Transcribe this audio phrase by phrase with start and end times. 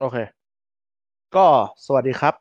[0.00, 0.16] โอเค
[1.36, 1.46] ก็
[1.86, 2.34] สวัสดีครับ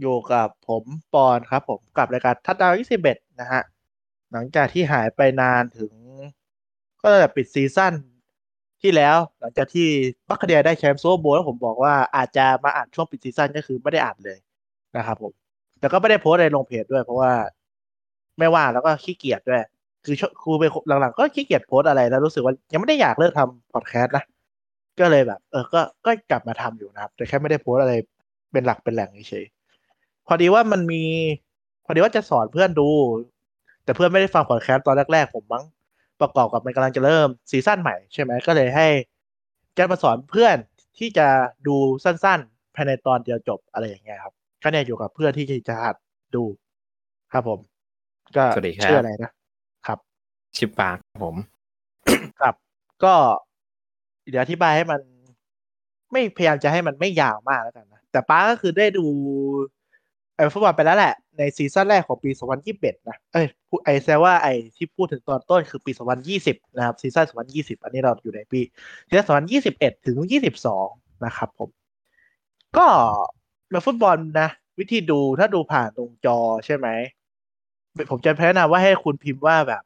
[0.00, 3.62] อยู่กับผมปอนครับ ผมกับรายการทัดดาวยี่สิบเอ็ดนะฮะ
[4.32, 5.92] หลังจากที่หายไปนานถึง
[7.00, 7.92] ก็ตั้งแต่ปิดซีซั่น
[8.82, 9.88] ที่แล้ว หลังจากที่
[10.28, 14.38] Buccaneers ได้แชมป์ Super Bowl แล้วผมบอกว่าอาจจะมาอ่านช่วงปิดซีซั่นก็คือไม่ได้อ่านเลย
[14.96, 15.32] นะครับผม
[15.78, 17.32] แต่ก็ไม่ได้โพสต์อะไรลงเพจด้วย เพราะว่า
[18.38, 19.62] ไม่ว่าแล้วก็ขี้เกียจด้วย
[20.04, 24.24] คือครูไปหลังๆก็ขี้เกียจโพสอะไรแล้วรู้สึกว่ายังไม่ได้อยากเลิกทำพอดแคสต์นะ
[25.00, 27.94] ก็เลยแบบ เออก็ก็กลับมาทำอยู่นะครับ แต่แค่ไม่ได้โพสต์อะไร
[28.52, 31.02] เป็นหลักเป็นแหล่งเฉยๆพอดีว่ามันมี
[31.84, 32.88] พอดีว่าจะสอนเพื่อนดู
[33.84, 35.64] แต่เพื่อนไม่ได้ฟังพอดแคสต์ตอนแรกๆผมมั้ง
[36.20, 38.86] ประกอบกับมันกำลังจะเริ่มซีซั่นใหม่ใช่ไหมก็เลยให้
[39.76, 40.56] จะมาสอนเพื่อน
[40.98, 41.26] ที่จะ
[41.66, 45.96] ดูสั้นๆภายในตอนเดียวจบอะไรอย่างเงี้ยครับก็เนี่ยอยู่กับเพื่อนที่จะหัด
[46.34, 46.44] ดู
[47.32, 47.60] ครับผม
[48.36, 49.30] ก็สวัสดีครับชื่ออะไรนะ
[49.86, 49.98] ครับ
[50.56, 51.36] ชิปปากครับผม
[52.40, 52.54] ครับ
[53.04, 53.14] ก็
[54.30, 55.00] เดี๋ยวอธิบายให้มัน
[56.12, 59.06] ไม่พยายามจะให้มันไม่ยาวมากแล้วกันนะ แต่ป้าก็คือได้ดู
[60.36, 62.30] ไอ้ฟุตบอลไปแล้วแหละ ในซีซั่นแรกของปี
[62.68, 63.46] 2021 นะ เอ้ย
[63.84, 65.92] ไอ้แซว่าไอ้ที่พูดถึงตอนต้นคือปี
[66.34, 68.60] 2020 นะครับ ซีซั่น 2020 อันนี้เราอยู่ในปี
[69.08, 70.16] ซีซั่น 2021 ถึง
[70.72, 71.70] 22 นะครับผม
[72.76, 72.86] ก็
[73.70, 76.88] ในฟุตบอลนะ วิธีดูถ้าดูผ่านตรงจอใช่ไหม
[78.10, 79.82] ผมจะแนะนำว่าให้คุณพิมพ์ว่าแบบ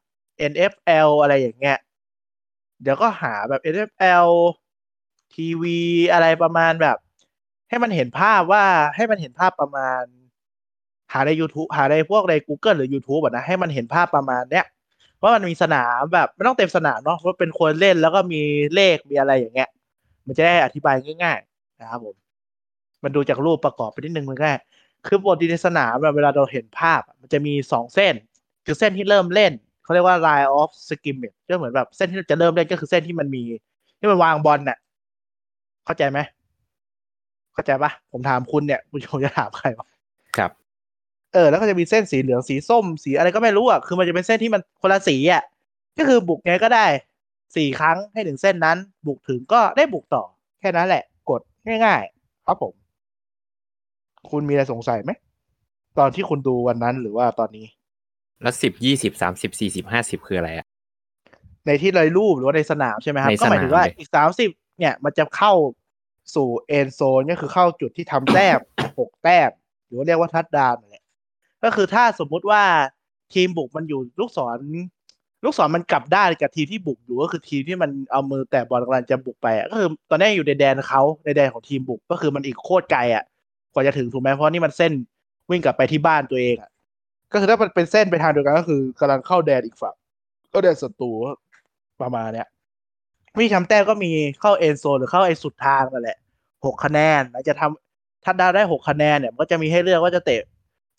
[0.51, 1.77] NFL อะไรอย่างเงี้ย
[2.81, 4.27] เดี๋ยวก็หาแบบ NFL
[5.33, 5.79] ทีวี
[6.13, 6.97] อะไรประมาณแบบ
[7.69, 8.63] ให้มันเห็นภาพว่า
[8.95, 10.03] ให้มันเห็นภาพประมาณ
[11.13, 14.65] หาใน YouTube หาในพวกใน Google หรือ YouTube อะนะให้มันเห็นภาพประมาณเนี้ย
[15.21, 18.41] ว่ามันมีสนามแบบไม่ต้องเต็มสนามเนาะว่าเป็นคนเล่นแล้วก็มี
[18.75, 19.69] เลขมีอะไรอย่างเงี้ย
[20.25, 22.15] มันจะได้อธิบายง่าย ๆ นะครับผม
[23.03, 24.57] มันดูจากรูปประกอบไปนิดนึงมันง่าย
[25.05, 28.13] คือปกติในสนามแบบเวลาเราเห็นภาพ มันจะมีสองเส้น
[28.65, 29.51] คือเส้นที่เริ่มเล่น
[29.83, 33.43] เขาเรียกว่า line of scrimmage ก็เหมือนแบบเส้นที่จะเริ่มเล่นก็คือเส้นที่มันมี
[33.99, 34.77] ที่มันวางบอลน่ะ
[35.85, 36.19] เข้าใจไหม
[37.53, 39.87] เข้าใจปะผมถามคุณเนี่ยคุณผมจะถามใครวะ
[40.37, 40.51] ครับ
[41.33, 45.43] เออแล้วก็จะมีเส้นสีเหลืองสีส้ม สีอะไรก็ไม่รู้อะคือมันจะเป็นเส้นที่มันคนละสีอะ
[45.97, 46.85] ก็คือบุกไงก็ได้
[47.55, 48.77] สี่ครั้งให้ถึงเส้นนั้น
[49.07, 50.23] บุกถึงก็ได้บุกต่อ
[50.59, 51.41] แค่นั้นแหละ กด
[51.85, 52.73] ง่ายๆครับผม
[54.29, 55.11] คุณมีอะไรสงสัยไหม
[55.99, 57.65] ตอนที่คุณดูวันนั้นหรือว่าตอนนี้
[58.41, 60.65] แล้วสิบยี่สิบสามสิบสี่สิบห้าสิบคืออะไรอะ
[61.65, 65.53] ในที่เลยรูปหรือว่าในสนามใช่ไหมครับในก็หมายถึงว่าสนามเลยอีกสามสิบเนี่ยมันจะเข้า
[66.35, 68.59] สู่เอนโซนก็คือเข้าจุดที่ทำแต้ม
[68.99, 69.49] หกแต้ม
[69.87, 71.03] หรือว่าเรียกว่าทัดดาวน์นั่นแหละ
[71.63, 72.63] ก็คือถ้าสมมุติว่า
[73.33, 74.57] ทีมบุกมันอยู่ลูกศร
[75.43, 83.23] ลูกศรมันกลับด้านกับทีมที่บุกอยู่ก็คือทีมที่มันเอามือแตะบอลกำลังจะบุกไปอะก็คือตอนนี้อยู่ในแดนเขาในแดนของทีมบุกก็คือมันอีกโคตรไกลอะ
[83.73, 84.91] กว่าจะถึงถูกไหมเพราะนี่มันเส้น
[85.49, 86.69] วิ่งกลับไปที่บ้านตัวเองอะ
[87.31, 89.95] ก็คือถ้ามันเป็นเส้นไปทางเดียวกันก็คือกำลังเข้าแดนอีกฝั่ง
[90.53, 91.11] ก็แดนศัตรู
[92.01, 92.47] ประมาณเนี้ย
[93.37, 96.17] วิธีทำแต้มก็มีเข้าเอนโซนหรือเข้าไอ้สุดทางนั่นแหละ
[96.65, 100.41] หกคะแนนแล้วจะทำถ้าได้หกคะแนนเนี่ยก็จะมีให้เลือกว่าจะเตะ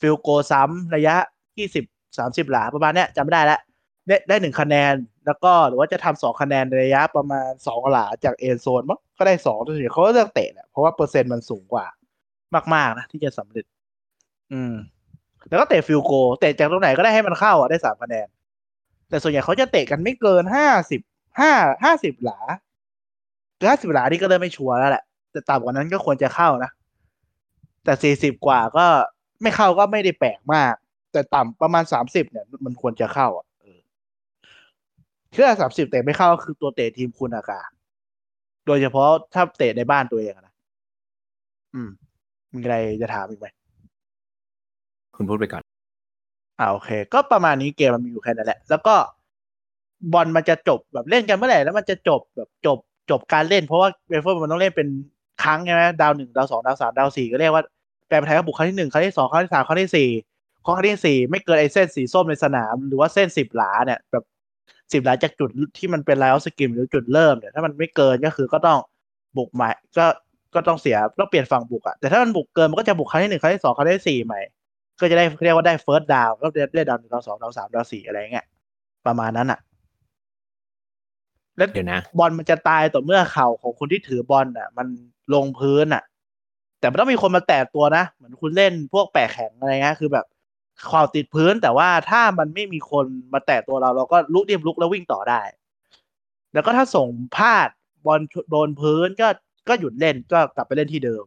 [0.00, 1.16] field goal ซ้ำระยะ
[1.58, 1.84] ยี่สิบ
[2.18, 3.60] สามสิบหลาประมาณเนี้ยจำไม่ได้แล้ว
[4.08, 4.94] ได้ได้หนึ่งคะแนน
[5.26, 11.86] แล้วก็หรือว่าจะทำสองคะแนนในระยะประมาณสองหลาจาก end zone มั้งก็ได้สองตัวเฉยเขาก็เลือกเตะแหละเพราะว่าเปอร์เซ็นต์มันสูงกว่า
[12.74, 13.64] มาก ๆ นะ ที่จะสำเร็จ
[14.52, 14.74] อืม
[15.52, 18.26] แล้วก็เตะ field goal เตะจากตรงไหนก็ได้ให้มันเข้าอะได้สามคะแนน
[19.08, 21.00] แต่ส่วนใหญ่เขาจะเตะกันไม่เกินห้าสิบ
[21.40, 21.52] ห้า
[21.84, 22.40] ห้าสิบหลา
[23.68, 26.70] ห้าสิบหลานี่ก็เริ่มไม่ชัวร์แล้วแหละ แต่ต่ำกว่านั้นก็ควรจะเข้านะ
[27.84, 28.86] แต่สี่สิบกว่าก็
[29.42, 30.74] ไม่เข้าก็ไม่ได้แปลกมาก
[31.12, 33.80] แต่ต่ำประมาณสามสิบเนี่ย มันควรจะเข้าอะเออ
[35.34, 37.70] คือสามสิบเตะไม่เข้าก็คือตัวเตะทีมคุณอากาศ
[38.66, 40.54] โดยเฉพาะถ้าเตะในบ้านตัวเองอะนะ
[41.74, 41.90] อืม
[42.52, 43.46] มีอะไรจะถามอีกไหม
[45.16, 45.62] คุณพูดไปก่อน
[46.60, 48.94] อ่าโอเค ก็ประมาณนี้เกมมันมีอยู่แค่นั้นแหละ แล้วก็
[50.12, 52.78] บอลมันจะจบแบบเล่นกันเมื่อไหร่แล้วมันจะจบแบบจบ
[53.10, 54.88] จบการเล่น เพราะว่าเบฟเฟอร์มันต้องเล่นเป็น
[55.42, 57.62] ครั้งใช่ไหมดาวหนึ่งดาวสองดาวสามดาวสี่ก็เรียกว่า
[58.08, 60.08] แปลเป็นไทยก็บุกครั้งที่หนึ่งครั้งที่สองครั้งที่สามครั้งที่สี่
[60.64, 64.24] ครั้งที่สี่ไม่เกินไอเส้นสีส้มในสนาม หรือว่าเส้นสิบหลาเนี่ยแบบ
[64.92, 68.78] สิบหลาจากจุดที่มันเป็น line of scrimmage หรือจุดเริ่มเนี่ยถ้ามันไม่เกินก็คือก็ต้อง
[69.36, 70.06] บุกใหม่ ก็
[70.54, 74.40] ก็ต้องเสียต้องเปลี่ยนฝั่งบุกอะแต่ถ้ามันบุกเกินมันก็จะบุกครั้งที่หนึ่งครั้งที่สองครั้งที่สี่ใหม่
[75.02, 78.46] ก็จะได้เรียกว่าได้เฟิร์สดาวก็ได้ได้ดาวหนึ่งดาวสองดาวสามดาวสี่อะไรเงี้ย
[79.06, 79.60] ประมาณนั้นอะ
[81.56, 84.86] แล้วเดี๋ยวนะ บอลมันจะตายต่อเมื่อเข่าของคนที่ถือบอลอะ มัน
[85.34, 86.02] ลงพื้นอะ
[86.78, 90.26] แต่มันต้องมีคนมาแตะตัวนะ เหมือนคุณเล่นพวกแปะแข็งอะไรเงี้ยคือแบบ
[90.86, 95.42] เข่าติดพื้น แต่ว่าถ้ามันไม่มีคนมาแตะตัวเรา เราก็ลุกเรียบลุกแล้ววิ่งต่อได้
[96.52, 97.68] แล้วก็ถ้าส่งพลาด
[98.06, 98.20] บอล
[98.50, 99.28] โดนพื้นก็
[99.68, 101.24] ก็หยุดเล่นก็กลับไปเล่นที่เดิม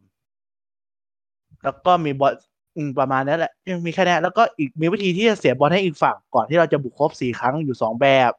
[1.62, 2.32] แล้วก็มีบอล
[2.76, 8.32] อืมประมาณนั้นแหละยังมีแค่นี้แล้วก็อีกมีวิธีที่จะเสียบอลให้อีกฝั่งก่อนที่เราจะบุกครบสี่ครั้งอยู่สองแบบ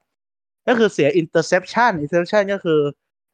[0.67, 2.79] ก็คือเสีย interception interception ก็คือ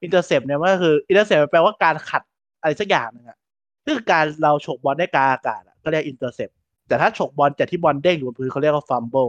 [0.06, 2.22] intercept เนี่ยมันก็คือ intercept แปลว่าการขัด
[2.62, 3.38] อะไรสักอย่างนึงอะ
[3.86, 6.50] คือการเราฉกบอลได้กลางอากาศก็เรียก intercept
[6.88, 9.28] แต่ถ้าฉกบอลจากที่บอลเด้งอยู่บนพื้นเขาเรียกว่า fumble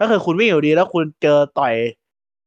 [0.00, 1.74] ก็คือคุณวิ่งอยู่ดีแล้วคุณเจอต่อย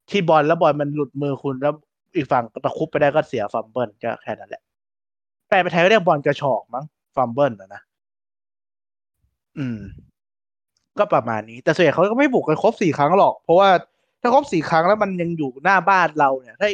[0.09, 1.73] ที่บอลแล้วบอลมันหลุดมือคุณแล้ว
[2.15, 4.61] อีกฝั่งตะคุบไปได้ก็เสีย fumble ก็แค่นั้นแหละ
[5.47, 6.85] แปลไปไทยก็เรียกบอลกระฉอกมั้ง
[7.15, 7.81] fumble นะนะ
[9.59, 9.79] อืม
[10.99, 13.69] ก็ประมาณนี้ แต่ส่วนใหญ่เขาก็ไม่บุกกันครบสี่ครั้งหรอก เพราะว่า
[14.21, 16.67] ถ้าครบสี่ครั้งแล้วมันยังอยู่หน้าบ้านเราเนี่ย ถ้า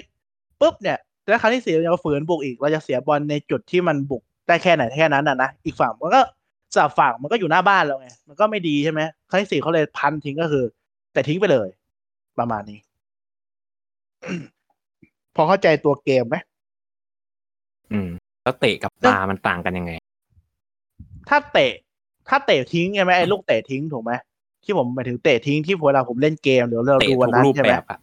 [0.61, 0.97] ปุ๊บเนี่ย
[1.27, 6.21] แล้วครั้งที่สี่เราจะฝืนบุกอีก เราจะเสียบอลในจุดที่มันบุกได้แค่ไหนแค่นั้นอะนะ อีกฝั่งมันก็
[6.75, 10.63] สลับฝั่งมันก็อยู่หน้าบ้านเราไง มันก็ไม่ดีใช่ไหมครั้งที่สี่เขาเลยพันทิ้งก็คือ
[11.13, 11.69] แต่ทิ้งไปเลย
[12.39, 12.79] ประมาณนี้
[15.35, 16.35] พอเข้าใจตัวเกมไหม
[17.91, 18.09] อืม
[18.43, 19.91] แล้วเตะกับปลามันต่างกันยังไง
[21.29, 21.73] ถ้าเตะ
[22.29, 24.11] ถ้าเตะทิ้งใช่ไหมไอ้ลูกเตะทิ้งถูกไหม
[24.63, 27.99] ที่ผมหมายถึงเตะทิ้งที่เวลาผมเล่นเกมหรือเราเตะดูทุวันกนั้นรูปใช่ไหแบมบอะ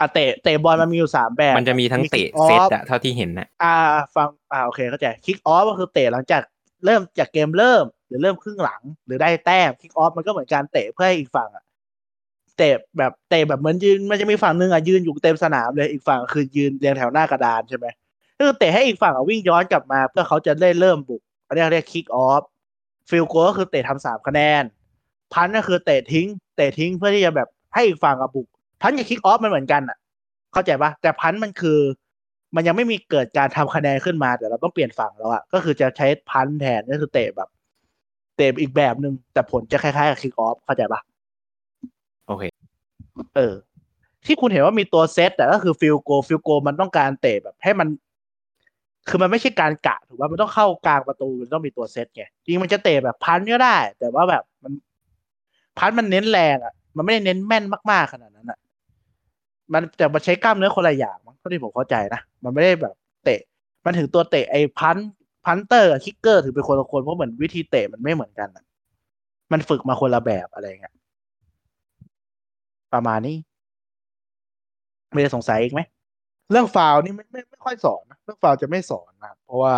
[0.00, 3.74] อะเตะเตะบอลมันมีอยู่สามแบบ มันจะมีทั้งเตะ kick off เซตอะเท่าที่เห็นนะอ่า
[4.16, 6.42] ฟังอ่าโอเคเข้าใจคิกออฟก็คือเตะหลังจาก
[6.84, 11.64] เริ่มจากเกมเริ่ม หรือเริ่มครึ่งหลัง หรือได้แต้มคิกออฟมันก็เหมือนการเตะเพื่อให้อีกฝั่งอะ
[12.56, 17.86] เตะแบบเตะแบบเหมือนยืนมันจะมีฝั่งหนึ่งอะยืนอยู่เต็มสนามเลยอีกฝั่งคือยืนเรียงแถวหน้ากระดานใช่ไหม
[18.38, 22.42] ก็คือเตะให้อีกฝั่งอะวิ่งย้อนกลับมา เพื่อเขาจะได้เริ่มบุกอันนี้เรียก kick off
[23.10, 24.64] field goal ก็คือเตะทำสามคะแนน
[25.32, 28.46] punt ก็คือเตะทิ้ง เตะทิ้งเพื่อที่จะแบบให้อีกฝั่งอะบุก
[28.80, 29.98] punt กับ kick off มันเหมือนกันอะ
[30.52, 31.78] เข้าใจปะแต่ punt มันคือ
[32.54, 37.48] มันยังไม่มีเกิดการทำคะแนนขึ้นมาแต่เราต้องเปลี่ยนฝั่งแล้วอะก็คือจะใช้ punt แทนก็คือเตะแบบ
[38.36, 41.00] เตะอีกแบบหนึ่งแต่ผลจะคล้ายๆกับ kick off เข้าใจปะ
[42.26, 42.44] โอเค
[43.36, 43.54] เออ
[44.26, 47.88] ที่คุณเห็นว่ามีตัวเซตแต่ก็คือ field goal field goal มันต้องการเตะแบบ ให้มัน
[49.08, 54.72] คือมันไม่ใช่การกะถูกป่ะมันต้องเข้ากลางประตูมันต้องมีตัวเซตไงจริงมันจะเตะแบบ punt ก็ได้ แต่ว่าแบบมัน
[55.78, 58.58] punt มันเน้นแรงอะมันไม่ได้เน้นแม่นมากๆขนาดนั้นอะ
[59.72, 63.40] มันแต่มาใช้กล้ามเนื้อคนละอย่างมั้งเท่าที่ผมเข้าใจนะมันไม่ได้แบบเตะ
[63.84, 64.96] มันถึงตัวเตะไอ้ punt
[65.44, 68.64] punter kicker ถือเป็นคนละคนเพราะเหมือนวิธีเตะมันไม่เหมือนกันอะ
[69.52, 70.94] มันฝึกมาคนละแบบอะไรเงี้ย
[72.92, 73.36] ประมาณนี้
[75.12, 75.80] ไม่ได้สงสัยอีกไหม
[76.50, 79.74] เรื่องฟาวล์นี่ไม่ไม่ไม่ค่อยสอนนะเรื่องฟาวล์จะไม่สอนนะเพราะว่า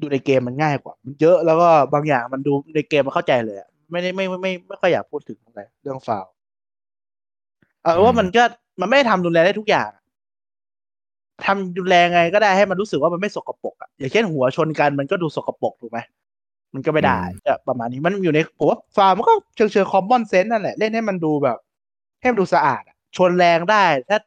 [0.00, 6.32] ดูในเกมมันง่ายกว่า มันเยอะแล้วก็บางอย่างมันดูในเกมมันเข้าใจเลยอะไม่ได้ไม่ไม่ไม่ไม่ค่อยอยากพูดถึงอะไรเรื่องฟาวล์
[7.82, 8.42] เอาว่ามันก็
[8.80, 9.90] มันไม่ได้ทำรุนแรงได้ทุกอย่าง
[11.44, 15.98] ทำรุนแรงไงก็ได้ให้มันรู้สึกว่ามันไม่สกปรกอะอย่างเช่นหัวชนกันมันก็ดูสกปรกถูกไหม
[16.74, 21.58] มันก็ไม่ได้อืมจะประมาณนี้มันอยู่ในผมว่าฟาวล์มันก็เชิงเชิงคอมมอนเซนส์นั่นแหละเล่นให้มันดูแบบ
[22.20, 24.18] ให้มันดูสะอาดอะชนแรงได้ ถ้า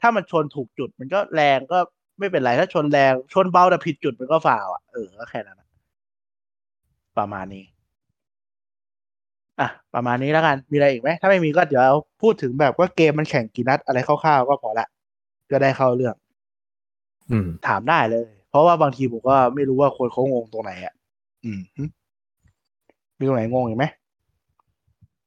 [0.00, 1.78] ถ้ามันชนถูกจุดมันก็แรงก็
[2.18, 5.68] ไม่เป็นไรถ้าชนแรงชนเบาแต่ผิดจุดมันก็ฟาวล์อะเออก็แค่นั้นอะ
[7.18, 7.64] ประมาณนี้
[9.60, 11.84] อะ ประมาณนี้แล้วกัน มีอะไรอีกไหมถ้าไม่มีก็เดี๋ยว
[12.22, 14.86] พูดถึงแบบว่าเกมมันแข่งกี่นัดอะไรคร่าวๆก็พอละ
[15.50, 16.14] ก็ได้เข้าเรื่อง
[17.30, 20.94] อืม ถามได้เลย เพราะว่าบางทีผมก็ไม่รู้ว่าคนเขางงตรงไหนอะ
[21.44, 21.84] อืมหึ
[23.18, 23.84] มีตรงไหนงงอีกไหม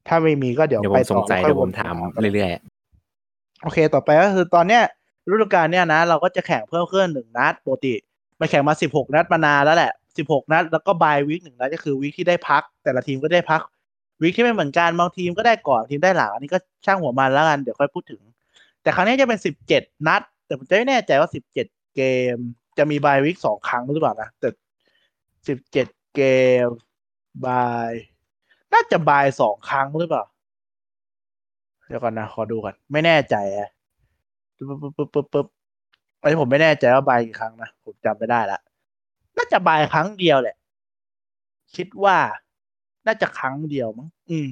[0.07, 2.63] ถ้าไม่มีก็เดี๋ยวเดี๋ยวผไปมสต่งอสัยแล้วค่อเดี๋ยวผมวนถามก็ได้เรื่อยๆอะ
[3.63, 4.83] โอเค ต่อไปก็คือตอนเนี้ย
[5.30, 7.94] ฤดูกาลเนี้ยนะ เราก็จะแข่งเพิ่มขึ้นหนึ่งนัดปกติ
[8.39, 13.62] มันแข่งมาสิบหกนัดมานานแล้วแหละสิบหกนัด แล้วก็บายวีคหนึ่งนัดก็คือวีคที่ได้พัก แต่ละทีมก็ได้พัก
[14.21, 18.21] วีคที่ไม่เหมือนกันบางทีมก็ได้ก่อนทีมได้หลังอันนี้ก็ช่างหัวมันแล้วกันเดี๋ยวค่อยพูดถึง
[18.81, 22.01] แต่ครั้งนี้จะเป็นสิบเจ็ดนัด แต่ผมจะไม่แน่ใจว่าสิบเจ็ดเก
[22.33, 22.36] ม
[22.77, 24.50] จะมีบายวีคสองครั้งหรือเปล่านะแต่
[25.48, 26.22] สิบเจ็ดเก
[26.65, 26.67] ม
[27.46, 27.91] บาย
[28.74, 30.24] น่าจะบายสองครั้งหรือเปล่า
[31.87, 33.69] เดี๋ยวก่อนนะ ขอดูก่อน ไม่แน่ใจอะ
[34.55, 35.47] ปึ๊บปึ๊บปึ๊บปึ๊บปึ๊บ
[36.21, 38.59] อันนี้ผมไม่แน่ใจว่าบายกี่ครั้งนะ ผมจำไม่ได้ละ
[39.37, 40.55] น่าจะบายครั้งเดียวแหละ
[41.75, 42.17] คิดว่า
[43.05, 44.47] น่าจะครั้งเดียวมั้ง อืม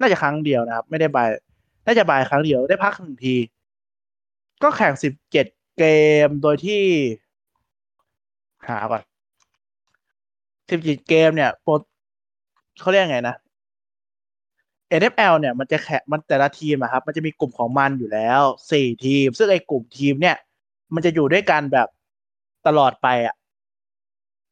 [0.00, 1.28] น่าจะครั้งเดียวนะครับ ไม่ได้ bye
[1.86, 3.36] น่าจะ bye ครั้งเดียว ได้พักหนึ่งที
[4.62, 5.46] ก็แข่งสิบเจ็ด
[5.78, 5.84] เก
[6.26, 6.82] ม โดยที่
[8.68, 9.02] หาก่อน
[10.70, 11.72] สิบเจ็ดเกมเนี่ยโปร
[12.80, 13.36] เขาเรียกไงนะ
[14.98, 20.36] NFL เนี่ยมันจะแข่งมันแต่ละทีมอะครับมันจะมีกลุ่มของมันอยู่แล้วสี่ทีม ซึ่งไอ้กลุ่มทีมเนี่ย
[20.94, 21.88] มันจะอยู่ด้วยกันแบบ
[22.66, 23.34] ตลอดไปอะ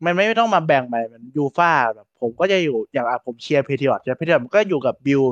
[0.05, 5.23] มันไม่ต้องมาแบ่งไปเหมือนยูฟ่าแบบผมก็จะอยู่อย่างอะผมเชียร์ Patriots ใช่ Patriots มันก็อยู่กับ Bills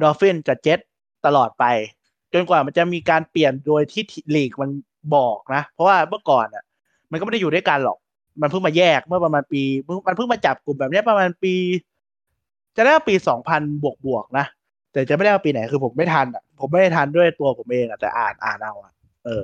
[0.00, 0.78] ดอฟฟินกับเจ็ต
[1.26, 1.64] ตลอดไป
[2.32, 4.02] จนกว่ามันจะมีการเปลี่ยนโดยที่
[4.34, 4.70] ลีกมัน
[5.14, 6.64] บอกนะ เพราะว่าเมื่อก่อนอะ
[7.10, 7.98] มันก็ไม่ได้อยู่ด้วยกันหรอก
[8.40, 9.62] มันเพิ่งมาแยกเมื่อประมาณปี
[10.06, 11.54] มันเพิ่งมาจับกลุ่มแบบนี้ประมาณปี
[12.76, 14.46] จะได้ปีสองพันบวกบวกๆนะ
[14.92, 18.92] แต่จะไม่ได้ปีไหนคือผมไม่ทันอะผมไม่ได้ทันด้วยตัวผมเองอะแต่อ่านอ่านเอาอะ
[19.24, 19.42] เออ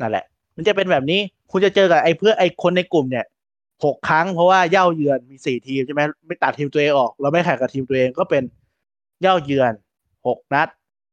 [0.00, 0.24] นั่นแหละ
[0.56, 3.26] มันจะเป็นแบบนี้คุณจะเจอกับไอ้เพื่อไอ้คนในกลุ่มเนี่ย
[3.84, 8.42] หกครั้งเพราะว่าเย่าเยือนมีสี่ทีมใช่ไหมไม่ตัดทีมตัวเองออก เราไม่แข่งกับทีมตัวเองก็เป็น
[9.22, 9.72] เย่าเยือน
[10.26, 10.68] หกนัด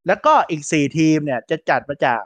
[0.07, 2.21] แล้วก็อีกสี่ทีมเนี่ยจะจัดมาจาก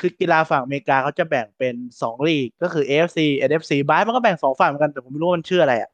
[0.00, 3.18] คือกีฬาฝั่งอเมริกาเขาจะแบ่งเป็นสองลีกก็คือ AFC
[3.48, 5.90] NFC บายมันก็แบ่งสองฝั่งเหมือนกันแต่ผมไม่รู้มันชื่ออะไรอะ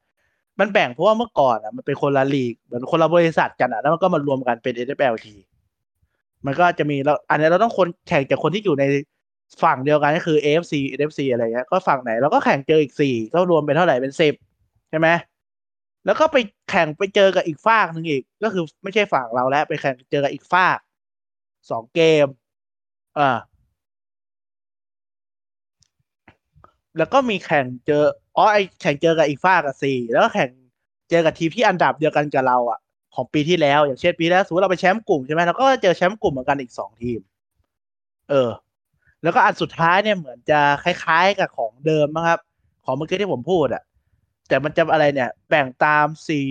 [0.60, 5.34] มันแบ่งเพราะว่าเมื่อก่อนอะมันเป็นคนละลีกเหมือนคนละบริษัทกันอะแล้วมันก็มารวมกันเป็น NFL ที
[6.46, 8.84] มันก็จะมีแล้วอันนี้เราต้องคนแข่งจากคนที่อยู่ใน
[9.62, 14.34] ฝั่งเดียวกันก็คือ AFC NFC อะไรเงี้ยก็ฝั่งไหนเราก็แข่งเจออีกสี่ก็รวมเป็นเท่าไหร่เป็นสิบ
[14.90, 15.08] ใช่ไหม
[16.06, 16.36] แล้วก็ไป
[16.70, 20.78] แข่งไปเจอกับอีกฝากหนึ่งอีก ก็คือไม่ใช่ฝั่งเราแล้ว ไปแข่งเจอกับอีกฝาก
[21.70, 22.26] สองเกม
[23.18, 23.38] อ่า
[26.98, 28.04] แล้วก็มีแข่งเจอ
[28.36, 30.50] อ๋อไอแข่งเจอกับอีกฝากกับสี่แล้วก็แข่ง
[31.10, 32.78] เจอกับทีมที่อันดับเดียวกันกับเราอะ
[33.14, 37.20] ของปีที่แล้ว อย่างเช่นปีแล้วสมมติเราไปแชมป์กลุ่มใช่ไหมเราก็เจอแชมป์กลุ่มเหมือนกันอีกสองทีม
[38.30, 38.50] เออ
[39.22, 42.38] แล้วก็อันสุดท้ายเนี่ยเหมือนจะคล้ายๆกับของเดิมนะครับ
[42.84, 43.82] ของเมื่อกี้ที่ผมพูดอะ
[44.48, 46.46] แต่มันจะอะไรเนี่ย แบ่งตามสี่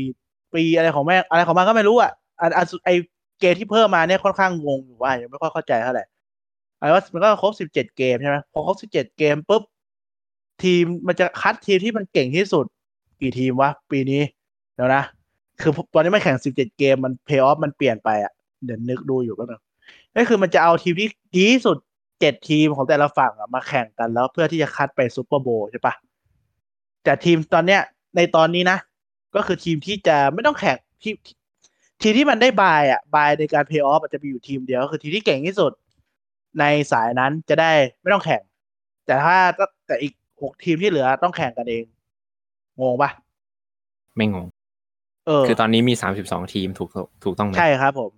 [0.54, 2.12] ปีอะไรของแม่อะไรของมันก็ไม่รู้อะ
[2.42, 2.90] อันอันสุดไอ
[3.40, 6.06] เกมที่เพิ่มมาเนี่ยค่อนข้างงงอยู่ว่ายังไม่ค่อยเข้าใจเท่าไหร่
[6.80, 9.64] ไอ้ว่ามันก็ครบสิบเจ็ดเกมใช่ไหมพอครบสิบเจ็ดเกมปุ๊บ
[10.62, 12.66] ทีมมันจะคัดทีมที่มันเก่งที่สุด
[13.22, 14.22] กี่ทีมวะ ปีนี้
[14.76, 15.04] เดี๋ยวนะ
[15.62, 18.34] คือตอนนี้มันแข่งสิบเจ็ดเกมมันเพย์ออฟมันเปลี่ยนไปอะ
[18.66, 19.62] เดี๋ยวนึกดูอยู่ก็นึง
[20.16, 21.78] ก็คือมันจะเอาทีมที่ดีที่สุด
[22.20, 25.94] เจ็ดทีมของแต่ละฝั่งอะมาแข่งกันแล้วเพื่อที่จะคัดไปซูเปอร์โบว์ใช่ปะ
[27.04, 27.82] แต่ทีมตอนเนี้ย
[28.16, 28.78] ในตอนนี้นะ
[29.36, 31.16] ก็คือทีมที่จะไม่ต้องแข่งทีม
[32.02, 35.72] ทีมที่มันได้บายอะบายในการเพย์ออฟจะมีอยู่ทีมเดียวก็คือทีมที่เก่งที่สุด
[36.60, 38.42] ในสายนั้นจะได้ไม่ต้องแข่ง
[39.06, 39.36] แต่ถ้า
[39.88, 41.84] แต่อีก หกทีมที่เหลือต้องแข่งกันเอง
[42.82, 43.10] งงปะ
[44.16, 44.48] ไม่งง
[45.28, 46.90] เออ คือตอนนี้มีสามสิบสองทีมถูก
[47.24, 48.12] ถูกต้องไหมใช่ครับผม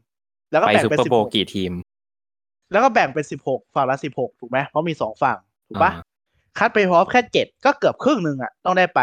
[0.52, 1.72] แล้วก็ไปแบ่งซูเป็นเปอร์สิบโบหว์กกี่ทีม
[2.72, 6.04] แล้วก็แบ่งเป็นสิบหกฝั่งละสิบหกถูกไหมเพราะมีสองฝั่งถูกปะอ่า
[6.58, 9.02] คัดไปพร้อมแค่เจ็ดก็เกือบครึ่งหนึ่งอะ ต้องได้ไป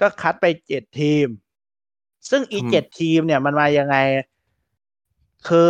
[0.00, 1.26] ก็คัดไปเจ็ดทีม
[2.30, 3.96] ซึ่งอีเจ็ดทีมเนี่ยมันมายังไง
[5.48, 5.66] คือ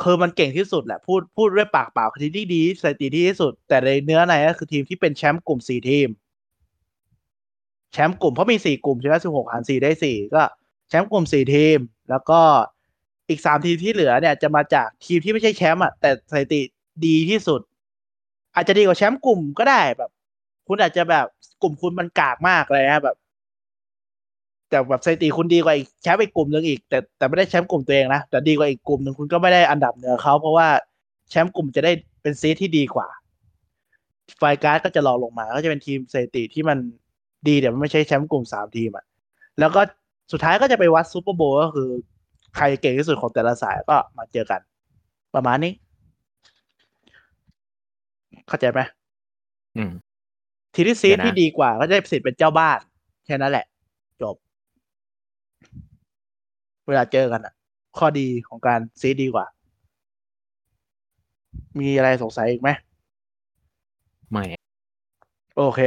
[0.00, 6.08] คือมันเก่งที่สุดแหละพูดพูดด้วยปากเปล่าคือทีมที่ดีสถิติที่ที่สุด แต่ในเนื้อในก็คือทีมที่เป็นแชมป์กลุ่มสี่ทีม
[7.92, 10.42] แชมป์กลุ่มเพราะมีสี่กลุ่มใช่ไหมสิบหกหารสี่ได้สี่ก็
[10.88, 11.78] แชมป์กลุ่มสี่ทีม
[12.10, 12.40] แล้วก็
[13.28, 16.60] อีกสามทีมที่เหลือเนี่ยจะมาจากทีมที่ไม่ใช่แชมป์อะแต่สถิติ
[17.06, 17.60] ดีที่สุด
[18.54, 20.10] อาจจะดีกว่าแชมป์กลุ่มก็ได้แบบ
[20.68, 21.26] คุณอาจจะแบบ
[21.62, 23.16] กลุ่มคุณมันกากมากเลยนะแบบ
[24.70, 30.68] แต่แบบสถิติคุณดีกว่าอีกแชมป์อีกกลุ่มหนึ่งอีก แต่แต่ไม่ได้แชมป์กลุ่มตัวเองนะ แต่ดีกว่าอีกกลุ่มหนึ่งคุณก็ไม่ได้อันดับเหนือเขาเพราะว่า
[31.30, 33.08] แชมป์กลุ่มจะได้เป็นซีทที่ดีกว่า
[34.38, 36.78] wild card ก็จะรองลงมา ก็จะเป็นทีมสถิติที่มัน
[37.48, 39.04] ดีแต่มันไม่ใช่แชมป์กลุ่มสามทีมอะ
[39.58, 39.80] แล้วก็
[40.32, 41.88] สุดท้ายก็จะไปวัด Super Bowl ก็คือ
[42.56, 44.60] ใครเก่งที่สุดของแต่ละสายก็มาเจอกัน
[45.34, 45.72] ประมาณนี้
[48.48, 48.80] เข้าใจไหม
[49.76, 49.92] อืม
[50.74, 52.78] ทีมที่ seed เดี๋ยวนะที่ดีกว่าก็จะได้สิทธิ์เป็นเจ้าบ้าน
[53.26, 53.66] แค่นั้นแหละ
[54.22, 54.36] จบ
[56.90, 57.54] เวลาเจอกันอะ
[57.98, 59.46] ข้อดีของการ seed ดีกว่า
[61.80, 62.70] มีอะไรสงสัยอีกไหม
[64.30, 64.44] ไม่
[65.56, 65.80] โอเค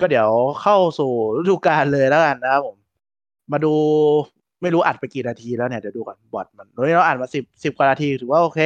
[0.00, 0.28] ก็เดี๋ยว
[0.62, 2.76] เข้าสู่ฤดูกาลเลยแล้วกันนะครับผม
[3.52, 3.72] มาดู
[4.62, 8.60] ไม่รู้อัดไปกี่นาทีแล้วเนี่ยเดี๋ยวดูก่อนบอทมันวันนี้เราอัดมาสิบสิบกว่านาทีถือว่าโอเค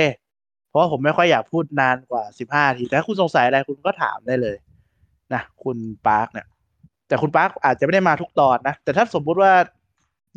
[0.69, 4.57] เพราะว่าผมไม่ค่อยอยากพูดนานกว่าสิบห้านาทีแต่ถ้าคุณสงสัยอะไรคุณก็ถามได้เลย
[5.35, 6.47] นะคุณปาร์คเนี่ย
[7.09, 9.53] แต่คุณปาร์คอาจจะไม่ได้มาทุกตอนนะ แต่ถ้าสมมุติว่า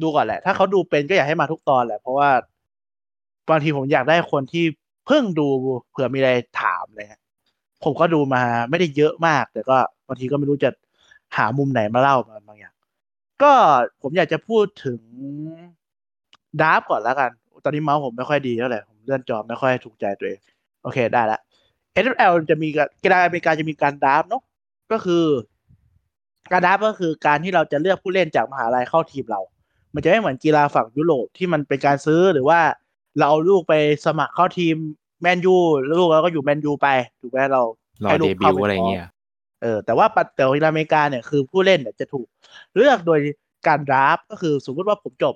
[0.01, 2.29] ดูก่อนแหละ ถ้าเขาดูเป็นก็อยากให้มาทุกตอนแหละ เพราะว่า
[3.49, 4.65] บางทีผมอยากได้คนที่
[5.07, 5.47] เพิ่งดู
[5.89, 6.31] เผื่อมีอะไร
[6.61, 7.21] ถามเลยฮะ
[7.83, 10.69] ผมก็ดูมาไม่ได้เยอะมาก แต่ก็บางทีก็ไม่รู้จะ
[11.37, 12.15] หามุมไหนมาเล่า
[12.47, 12.73] บางอย่าง
[13.43, 13.53] ก็
[14.01, 14.99] ผมอยากจะพูดถึง
[16.61, 17.31] draft ก่อนแล้วกัน
[17.63, 20.39] ตอนนี้เมาส์ผมไม่ค่อยดีเท่าไหร่ผมเลื่อนจอไม่ค่อยถูกใจตัวเอง
[20.83, 21.39] โอเคได้ละ
[22.03, 24.43] NFL จะมีการกีฬาอเมริกาจะมีการ draft เนาะ
[24.91, 25.25] ก็คือ
[26.51, 29.41] การ draft ก็คือการที่เราจะเลือกผู้เล่นจากมหาลัยเข้าทีมเรา
[29.93, 32.59] มันจะไม่เหมือนกีฬาฝั่งยุโรปที่มันเป็นการซื้อหรือว่า
[33.17, 33.73] เราเอาลูกไป
[34.05, 34.75] สมัครเข้าทีม
[35.21, 36.87] แมนยูแล้วลูกเราก็อยู่แมนยูไป
[37.21, 37.61] ถูกไหมเรา
[38.03, 39.07] รอให้ลูเดกบิเข้าวไปต์อะไรซ้อมเงี้ย
[39.61, 42.27] เออแต่ว่าปัจแต่ว่ากีฬาอเมริกาเนี่ยคือผู้เล่นเนี่ยจะถูก
[42.75, 43.19] เลือกโดย
[43.67, 45.35] การดราฟต์ก็คือสมมติว่าผมจบ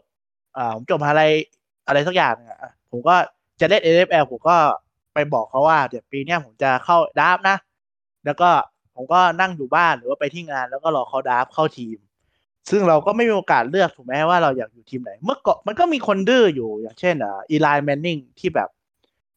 [0.57, 1.23] อ่าผมจบมหาอะไร
[1.87, 3.15] อะไรสักอย่างเนี่ยอะผมก็
[3.59, 4.57] จะเล่น NFL ผมก็
[5.13, 7.57] ไปบอกเขาว่าเดี๋ยวปีเนี้ยผมจะเข้าดราฟต์นะ
[8.25, 8.49] แล้วก็
[8.95, 11.97] ผมก็นั่งอยู่บ้านหรือว่าไปที่งานแล้วก็รอเขาดราฟต์เข้าทีม
[12.69, 18.69] ซึ่งเราก็ไม่มีโอกาสเลือกถูกไหมว่าเราอยากอยู่ทีมไหน เมื่อก่อนมันก็มีคนดื้ออยู่อย่างเช่นอ่าอีไลแมนนิงที่แบบ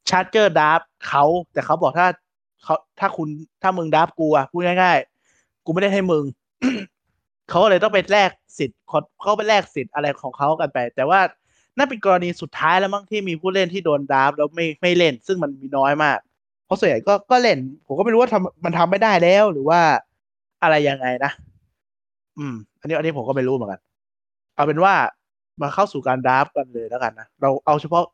[0.09, 2.09] Chargers draft เขาแต่เขาบอกถ้า
[2.65, 3.29] เขาถ้าคุณ
[3.63, 6.25] ถ้ามึง draft กูอะพูดง่ายๆ กูไม่ได้ให้มึง
[7.49, 8.79] เขาก็เลยต้องไปแลกสิทธิ์
[9.21, 11.21] เขาไปแลกสิทธิ์อะไรของเขากันไป แต่ว่า
[11.77, 16.19] นั่นเป็นกรณีสุดท้ายแล้วมั้งที่มีผู้เล่นที่โดน draft แล้วไม่ไม่เล่น ซึ่งมันมีน้อยมาก
[16.67, 19.81] เพราะส่วนใหญ่ก็ก็เล่น ผมก็ไม่รู้ว่าทำมันทำไม่ได้แล้วหรือว่า
[20.63, 21.33] อะไรยังไงนะ
[22.41, 23.81] อืม อันนี้อันนี้ผมก็ไม่รู้เหมือนกัน
[24.55, 24.95] เอาเป็นว่า
[25.63, 28.05] มาเข้าสู่การ draft กันเลยแล้วกันนะ เราเอาเฉพาะ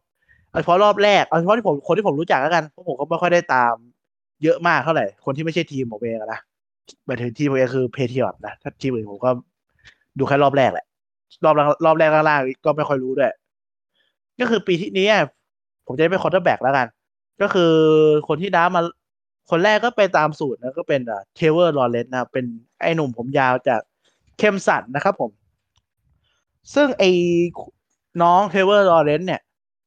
[0.50, 3.74] เอาเฉพาะรอบแรก เอาเฉพาะที่ผมคนที่ผมรู้จักแล้วกัน เพราะผมก็ไม่ค่อยได้ตาม
[4.42, 6.40] เยอะมากเท่าไหร่ คนที่ไม่ใช่ทีมผมเองนะ
[7.06, 9.30] หมายถึงทีมผมเองคือ Patriots นะ ถ้าทีมอื่นผมก็
[10.18, 10.86] ดูแค่รอบแรกแหละ
[11.44, 11.54] รอบ
[11.84, 13.32] รอบแรกล่างๆก็ไม่ค่อยรู้ด้วย
[14.40, 15.08] ก็คือปีที่นี้
[15.86, 16.86] ผมจะเป็น quarterback แล้วกัน
[17.42, 17.72] ก็คือ
[18.28, 18.82] คนที่น้ามา
[19.50, 21.00] คนแรกก็ไปตามสูตรนะก็เป็น
[21.36, 22.44] Trevor Lawrence นะครับเป็น
[22.80, 23.80] ไอ้หนุ่มผมยาวจาก
[24.38, 25.30] Clemson นะครับผม
[26.74, 27.10] ซึ่งไอ้
[28.22, 29.42] น้อง Trevor Lawrence เนี่ย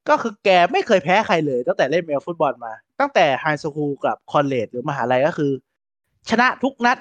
[0.09, 5.51] ก็คือแกไม่เคยแพ้ใครเลย ตั้งแต่เล่นอเมริกันฟุตบอลมา ตั้งแต่ high school กับ college หรือมหาลัยก็คือ
[6.29, 6.97] ชนะทุกนัด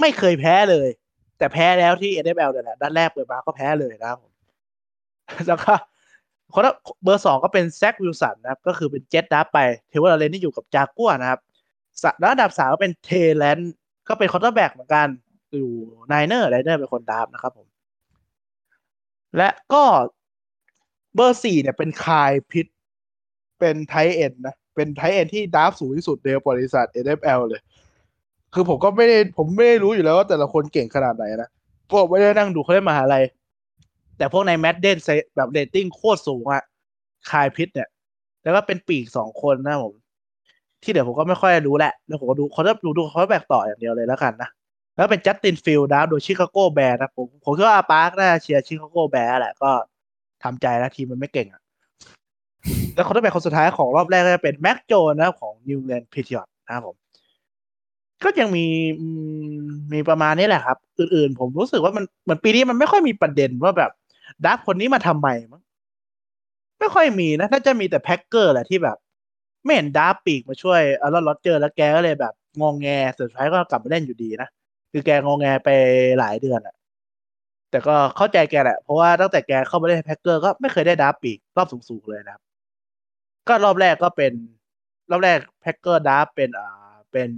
[0.00, 0.88] ไม่เคยแพ้เลย
[1.38, 4.32] แต่แพ้แล้วที่ NFL เนี่ยแหละนัดแรกเปิดมาก็แพ้เลยนะครับผม
[5.48, 5.72] แล้วก็
[6.54, 11.40] คนละเบอร์สองก็เป็น Zach Wilson นะครับ ก็คือเป็น Jets draft ไป Trevor Lawrence ที่อยู่กับจากัวนะครับ
[12.02, 13.72] สะแล้วอันดับสามก็เป็น Trey Lance
[14.08, 15.08] ก็เป็น quarterback เหมือนกัน
[15.58, 15.72] อยู่
[16.08, 17.68] Niners Niners เป็นคน draft นะครับผม
[19.36, 19.84] และก็
[21.14, 22.66] เบอร์สี่เนี่ยเป็น Kyle Pitts
[23.58, 27.60] เป็น tight end นะ เป็นไทเอ็นที่ดับสูงที่สุดในบริษัท NFL เลย
[28.54, 31.50] คือผมก็ไม่ได้ผมไม่ได้รู้อยู่แล้วว่าแต่ละคนเก่งขนาดไหนนะ
[31.90, 33.24] ผมไม่ได้นั่งดูเขาเล่นมหาลัย
[34.18, 34.98] แต่พวกใน Madden
[35.36, 36.62] แบบเรตติ้งโคตรสูงอะ
[37.30, 37.88] Kyle Pitts เนี่ย
[38.42, 39.94] แล้วก็เป็นปีกสองคนนะผม
[40.82, 44.48] ที่เดี๋ยวผมก็ไม่ค่อยรู้แหละ แล้วผมก็ดูเขาจะดูดู quarterback ต่ออย่างเดียวเลยแล้วกันนะ
[45.00, 49.70] แล้วเป็น Justin Fields นะโดย Chicago Bears นะผมผมคิดว่าอาปาร์กน่าเชียร์ Chicago Bears แหละก็
[50.42, 51.62] ทำใจแล้วทีมมันไม่เก่งอะ่ะ
[52.94, 56.96] แล้วคนที่เป็นคนสุดท้ายของรอบแรกก็จะเป็น Mac Jones นะของ New England Patriots นะครับผม
[58.24, 58.66] ก็ยังมี
[59.92, 63.90] มีประมาณนี้แหละครับ อื่นๆ ผมรู้สึกว่ามันเหมือนปีนี้มันไม่ค่อยมีประเด็นว่าแบบ
[64.44, 65.62] draft คนนี้มาทำไมมั้ง
[66.78, 68.96] ไม่ค่อยมีนะถ้าจะมีแต่ Packers แหละที่แบบ
[69.64, 72.88] ไม่เห็น draft ปีกมาช่วย Aaron Rodgers แล้วแกก็เลยแบบงองแง
[73.20, 74.48] สุดท้ายก็กลับมาเล่นอยู่ดีนะ
[74.92, 75.68] คือแกงองแงไป
[76.18, 76.74] หลายเดือนอะ
[77.70, 82.42] แต่ก็เข้าใจแกแหละ เพราะว่าตั้งแต่แกเข้ามาเล่น Packers ก็ไม่เคยได้ draft ปีกรอบสูงๆเลยนะครับ
[83.48, 84.32] ก็รอบแรกก็เป็น
[85.10, 87.28] รอบแรก Packers draft เป็นอ่าเป็น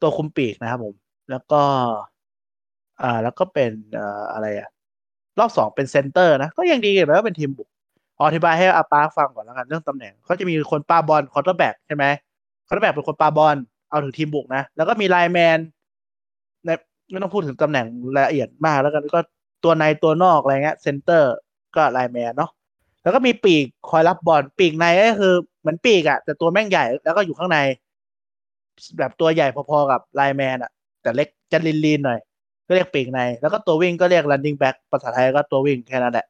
[0.00, 0.94] ตัวคุมปีกนะครับผม
[1.30, 1.62] แล้วก็
[3.02, 4.70] อ่า แล้วก็เป็นอ่าอะไรอะ
[5.38, 7.68] รอบสองเป็น center นะ ก็ยังดีแล้วก็เป็นทีมบุก
[8.26, 12.04] อธิบายให้อาปาฟังก่อนแล้วกันเรื่องตำแหน่งเขาจะมีคนปาบอล quarterback ใช่ไหม
[12.66, 13.56] quarterback เป็นคนปาบอล
[13.90, 15.58] เอาถึงทีมบุกนะ แล้วก็มี lineman
[16.64, 16.70] ใน
[17.10, 19.20] ไม่ต้องพูดถึงตำแหน่งละเอียดมากแล้วกันก็
[19.64, 21.32] ตัวในตัวนอกอะไรเงี้ย center
[21.76, 22.50] ก็ lineman เนาะ
[23.02, 27.58] แล้วก็มีปีกคอยรับบอลปีกในก็คือเหมือนปีกอะแต่ตัวแม่งใหญ่แล้วก็อยู่ข้างใน
[28.98, 30.70] แบบตัวใหญ่พอๆกับ lineman อะ
[31.02, 32.18] แต่เล็กจะ lean ๆหน่อย
[32.66, 36.26] ก็เรียกปีกใน แล้วก็ตัววิ่งก็เรียก running back ภาษาไทยก็ตัววิ่งแค่นั้นแหละ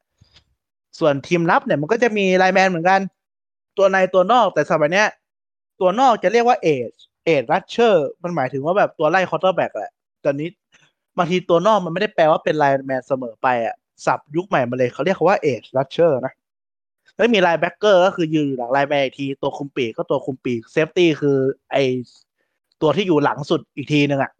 [0.99, 2.99] ส่วนทีมรับเนี่ยมันก็จะมี lineman เหมือนกัน
[3.77, 5.07] ตัวในตัวนอกแต่สมัยเนี้ย
[5.81, 6.91] ตัวนอกจะเรียกว่า edge
[7.25, 9.91] edge rusher มันหมายถึงว่าแบบตัวไล่ quarterback แหละ
[10.25, 10.49] ตอนนี้
[11.17, 13.75] บางทีตัวนอกมันไม่ได้แปลว่าเป็น lineman เสมอไปอะ
[14.05, 16.33] ศัพท์ยุคใหม่มาเลยเขาเรียกว่า edge rusher นะ
[17.15, 21.37] แล้วมี linebacker ก็คือยืนอยู่หลัง lineman อีกที ตัวคุมปีกก็ตัวคุมปีก safety คือ
[21.71, 21.77] ไอ
[22.81, 24.31] ตัวที่อยู่หลังสุดอีกทีนึงอะ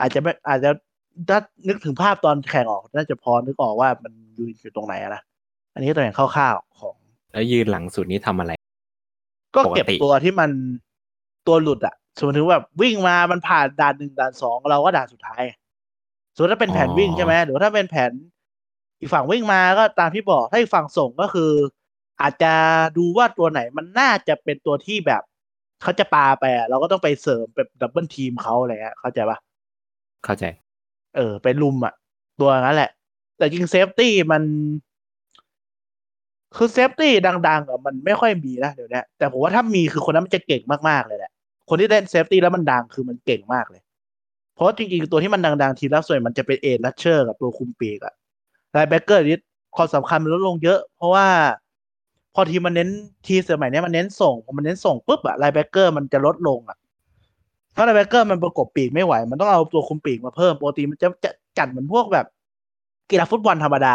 [0.00, 0.70] อาจจะไม่อาจจะ
[1.28, 5.22] ถ้านึกถึงภาพตอนแข่งออก น่าจะพอนึกออกว่ามันยืนอยู่ตรงไหนนะ
[5.74, 6.94] อันนี้ตัวอย่างคร่าวๆของ
[7.32, 8.52] แล้วยืนหลังสุดนี้ทำอะไร
[9.54, 10.50] ก็เก็บปกติตัวที่มัน
[11.46, 15.42] ตัวหลุดอะ สมมติแบบวิ่งมามันผ่านด่านหนึ่งด่านสองเราก็ด่านสุดท้าย
[16.36, 18.12] ส่วนถ้าเป็นแผนวิ่งใช่ไหมหรือว่าถ้าเป็นแผน
[19.00, 21.52] อีกฝั่งวิ่งมาก็ตามที่บอกถ้าอีกฝั่งส่งก็คือ
[22.20, 22.52] อาจจะ
[22.96, 25.22] ดูว่าตัวไหนมันน่าจะเป็นตัวที่แบบ
[25.82, 29.38] เขาจะปาไปอะเราก็ต้องไปเสริมแบบ double team เขาอะไรเงี้ยเข้าใจปะ
[30.24, 30.44] เข้าใจ
[31.16, 31.94] เออไปรุมอะ
[32.40, 32.90] ตัวนั้นแหละ
[33.38, 34.42] แต่จริง safety มัน
[36.56, 41.32] คือ safety ดังๆอะมันไม่ค่อยมีนะเดี๋ยวนี้แต่ผมว่าถ้ามีคือคนนั้นมันจะเก่งมากๆเลยแหละ
[41.68, 43.82] คนที่เล่น safety แล้วมันดังคือมันเก่งมากเลย
[44.54, 48.14] เพราะว่าจริงๆตัวที่มันดังๆทีละส่วนมันจะเป็น edge rusher กับตัวคุมปีกอะ
[48.72, 49.40] linebacker นี่
[49.76, 51.26] ความสำคัญมันลดลงเยอะ เพราะว่า
[52.34, 52.90] พอทีมมันเน้น
[53.26, 56.78] ทีสมัยเนี้ยมันเน้นส่งพอมันเน้นส่งปุ๊บอะ linebacker มันจะลดลงอะ
[57.72, 62.26] เพราะ linebacker มันประกบปีกไม่ไหว มันต้องเอาตัวคุมปีกมาเพิ่มปกติมันจะจะจัดเหมือนพวกแบบ
[63.10, 63.94] กีฬาฟุตบอลธรรมดา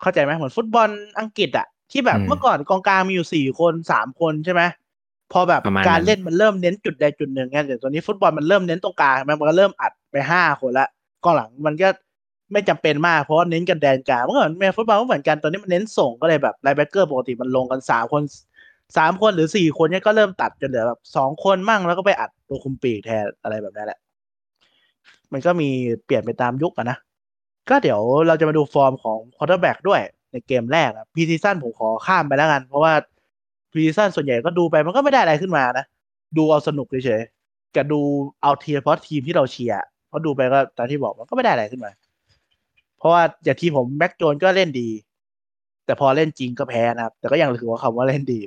[0.00, 0.88] เข้าใจไหมเหมือนฟุตบอล
[1.20, 4.62] อังกฤษอะที่แบบอืมเมื่อก่อนกองกลางมีอยู่สี่คนสามคนใช่ไหม
[5.32, 10.86] พอแบบประมาณการนั้นเล่นมันเริ่มเน้นจุดใดจุดหนึ่งไงแต่ตอนนี้ฟุตบอลมันเริ่มเน้นตรงกลางมันก็เริ่มอัดไปห้าคนละ
[11.24, 11.88] กองหลังมันก็
[12.52, 18.22] ไม่จำเป็นมากเพราะว่าเน้นกันแดนกลางเมื่อก่อนอเมริกันฟุตบอลก็เหมือนกันตอนนี้มันเน้นส่งก็เลยแบบ linebacker ปกติมันลงกันสามคน
[18.96, 23.98] สามคนหรือสี่คนเนี่ยก็เริ่มตัดจนเหลือแบบสองคนมั่งแล้วก็ไปอัดตัวคุมปีกแทนอะไรแบบนั้นแหละ
[25.32, 25.68] มันก็มี
[26.04, 26.98] เปลี่ยนไปตามยุคอะนะ
[27.70, 30.00] ก็เดี๋ยวเราจะมาดูฟอร์มของ quarterback ด้วย
[30.32, 32.92] ในเกมแรกอะ preseason ผมขอข้ามไปแล้วกัน เพราะว่า
[33.72, 35.84] preseason ส่วนใหญ่ก็ดูไปมันก็ไม่ได้อะไรขึ้นมานะ
[36.36, 38.00] ดูเอาสนุกเฉยๆกับดู
[38.42, 41.90] เอาเทีมเพราะทีมที่เราเชียร์เพราะดูไปก็ตามที่บอกมันก็ไม่ได้อะไรขึ้นมา
[42.98, 44.88] เพราะว่าอย่างทีมผม Mac Jones ก็เล่นดี
[45.86, 48.40] แต่พอเล่นจริงก็แพ้นะครับ แต่ก็ยังถือว่าคำว่าเล่นดี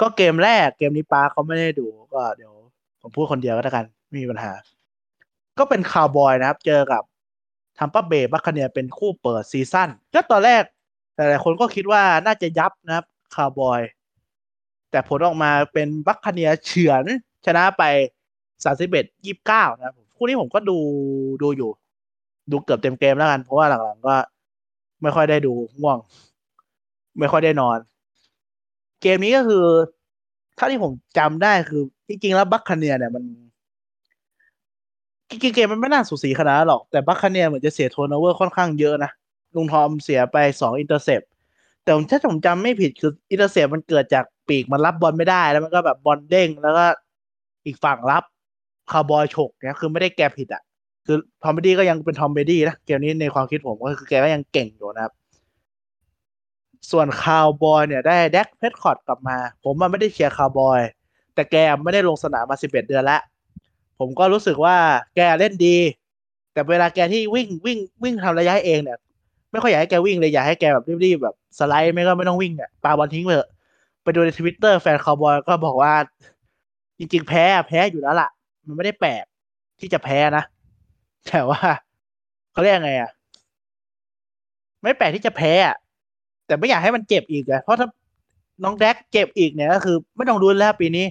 [0.00, 2.52] ก็เกมแรกเกมนี้อาปาเขาไม่ได้ดูก็เดี๋ยว
[3.00, 4.52] ผมพูดคนเดียวก็แล้วกันไม่มีปัญหา
[5.58, 7.02] ก็เป็นคาวบอยนะครับ เจอกับ
[7.78, 10.62] Tampa Bay Buccaneers เป็นคู่เปิด season ก็ตอนแรก
[11.16, 13.80] หลายๆคนก็คิดว่าน่าจะยับนะครับคาวบอย
[14.90, 17.04] แต่ผลออกมาเป็น Buccaneers เฉือน
[17.46, 17.82] ชนะไป
[18.64, 20.78] สามสิบเอ็ดยี่บเก้านะครับคู่นี้ผมก็ดู
[21.42, 21.70] ดูอยู่
[22.50, 24.16] ดูเกือบเต็มเกมแล้วกัน เพราะว่าหลังๆก็
[25.02, 25.98] ไม่ค่อยได้ดูง่วง
[27.18, 27.78] ไม่ค่อยได้นอน
[29.02, 29.64] เกมนี้ก็คือ
[30.58, 33.24] ถ้าที่ผมจำได้คือ จริงๆ แล้ว Buccaneers เนี่ยมัน
[35.28, 39.10] จริงๆเกมมันไม่น่าสูสีขนาดหรอก แต่ Buccaneers เหมือนจะเสีย turnover ค่อนข้างเยอะนะ
[39.54, 41.20] ลุงทอมเสียไปสอง intercept
[41.82, 46.84] แต่ถ้าผมจำไม่ผิดคือ intercept มันเกิดจาก ปีกมันรับบอลไม่ได้แล้วมันก็แบบบอลเด้งแล้วก็
[47.66, 48.24] อีกฝั่งรับ
[48.90, 50.62] คาร์บอยฉกเนี่ยคือไม่ได้แกผิดอะ
[51.06, 55.12] คือ Tom Brady ก็ยังเป็น Tom Brady นะเกมนี้ในความคิดผมก็คือแกก็ยังเก่งอยู่นะครับ
[56.90, 60.80] ส่วนคาวบอยเนี่ยได้ Dak Prescott กลับมา ผมมันไม่ได้เชียร์คาวบอย
[61.34, 63.20] แต่แกไม่ได้ลงสนามมาสิบเอ็ดเดือนแล้ว
[63.98, 64.76] ผมก็รู้สึกว่า
[65.16, 65.76] แกเล่นดี
[66.52, 68.98] แต่เวลาแกที่วิ่งวิ่งวิ่งทำระยะเองเนี่ย
[69.50, 73.48] ไม่ค่อยอยากให้แกวิ่งเลยอยากให้แกแบบรีบๆแบบสไลด์ไม่ก็ไม่ต้องวิ่งเนี่ยปาบอลทิ้งไปเถอะ
[74.08, 75.94] ไปดูในทวิตเตอร์แฟนคาวบอยก็บอกว่า
[76.98, 78.28] จริง ๆ แพ้แพ้อยู่แล้วล่ะ
[78.66, 79.24] มันไม่ได้แปลก
[79.80, 80.44] ที่จะแพ้นะ
[81.28, 81.60] แต่ว่า
[82.52, 83.10] เขาเรียกไงอะ
[84.82, 85.76] ไม่แปลกที่จะแพ้อะ
[86.46, 87.88] แต่ไม่อยากให้มันเจ็บอีกเลยเพราะถ้า
[88.64, 91.06] น้องแดกเจ็บอีกเนี่ยก็คือ ไม่ต้องรุนแล้วปีนี้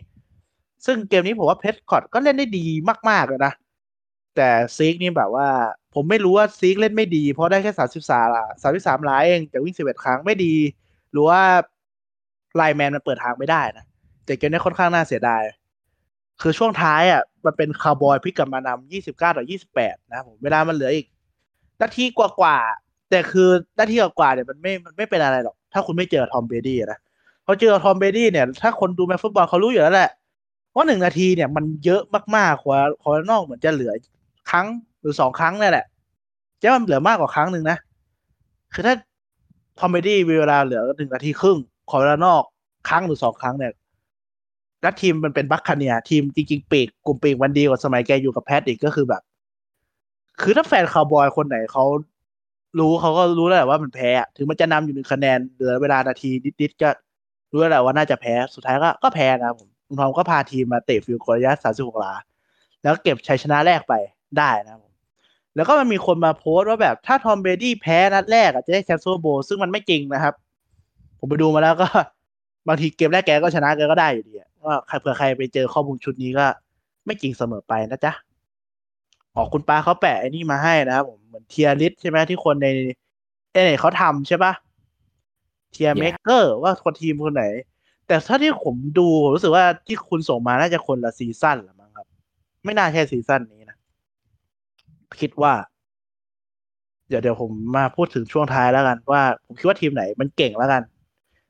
[0.86, 2.66] ซึ่งเกมนี้ผมว่าเพชรคอร์ดก็เล่นได้ดี
[3.10, 3.54] มากๆเลยนะ
[4.36, 5.48] แต่ซีกนี่แบบว่า
[5.94, 8.28] ผมไม่รู้ว่าซีกเล่นไม่ดี เพราะได้แค่สามสิบสาม
[8.62, 10.56] สามสิบสามล้าเองแต่วิ่งสิบเอ็ดครั้งไม่ดี
[11.12, 11.42] หรือว่า
[12.58, 13.86] ไลแมนมันเปิดทางไม่ได้นะ
[14.26, 15.42] แต่เกมนี้ค่อนข้างน่าเสียดาย
[16.42, 21.06] คือช่วงท้ายอะ มันเป็นคาร์บอยพลิกกลับมานำยี่สิบเก้าต่อยี่สิบแปดนะผมเวลามันเหลืออีก
[21.82, 27.00] นาทีกว่าๆแต่คือนาทีกว่าๆเนี่ยมันไม่มันไม่เป็นอะไรหรอก ถ้าคุณไม่เจอ Tom Brady นะ
[27.46, 30.12] พอเจอ Tom Brady เนี่ย ถ้าคนดู match ฟุตบอลเขารู้อยู่แล้วแหละ
[30.76, 32.02] ว่าหนึ่งนาทีเนี่ยมันเยอะ
[32.36, 33.94] มากๆกว่าขอนอกเหมือนจะเหลือ
[34.50, 34.66] ครั้ง
[35.00, 35.86] หรือสองครั้งนี่แหละ
[36.62, 37.78] จะมันเหลือมากกว่าครั้งหนึ่งนะ
[38.74, 38.96] คือถ้า
[39.80, 41.58] Tom Brady เวลาเหลือหนึ่งนาทีครึ่ง
[41.90, 42.44] คอร์นอก
[42.90, 43.74] ครั้งหรือสองครั้งเนี่ย
[44.82, 49.22] แล้วทีมมันเป็น Buccaneers ทีมจริงๆปีกกลุ่มปีกมันดีกว่าสมัยแกอยู่กับ Pats อีกก็คือแบบ
[50.42, 51.84] คือถ้าแฟนคาวบอยคนไหนเขา
[52.80, 56.30] รู้เขาก็รู้แล้วแหละว่ามันแพ้ ถึงมันจะนำอยู่หนึ่งคะแนนเหลือเวลานาที
[56.62, 56.90] นิดๆก็
[57.52, 62.14] รู้แล้วแหละว่าน่าจะแพ้สุดท้ายก็ก็แพ้นะผมลุงทอมก็พาทีมมาเตะ field goal ระยะสามสิบหกหลา
[62.84, 63.94] แล้วเก็บชัยชนะแรกไป
[64.38, 64.94] ได้นะผม
[65.56, 70.34] แล้วก็มันมีคนมาโพสต์ว่าแบบถ้า Tom Brady แพ้นัดแรกอะจะได้แชมป์ Super Bowl ซึ่งมันไม่จริงนะครับ
[71.20, 71.88] ผมไปดูมาแล้วก็
[72.68, 74.34] บางทีเกมแรกแกก็ชนะแกก็ได้อยู่ดี
[74.66, 76.46] ว่าใครเผื่อใครไปเจอข้อมูลชุดนี้ก็
[77.06, 78.14] ไม่จริงเสมอไปนะจ๊ะ
[79.36, 82.68] อ๋อคุณป้าเขาแปะไอ้นี่มาให้นะครับผมเหมือน tier list ใช่ไหมที่คนใน
[83.52, 84.54] เอเนเขาทำใช่ปะ
[85.72, 87.46] tier maker ว่าคนทีมคนไหน
[88.08, 92.08] แต่ถ้าที่ผมดูผมรู้สึกว่าที่คุณส่งมาน่าจะคนละ season ละมั้งครับ
[92.66, 93.78] ไม่น่าใช่ season นี้นะ
[95.22, 95.54] คิดว่า
[97.10, 100.82] เดี๋ยวเดี๋ยวผมมาพูดถึงช่วงท้ายแล้วกันว่า ผมคิดว่าทีมไหนมันเก่งแล้วกัน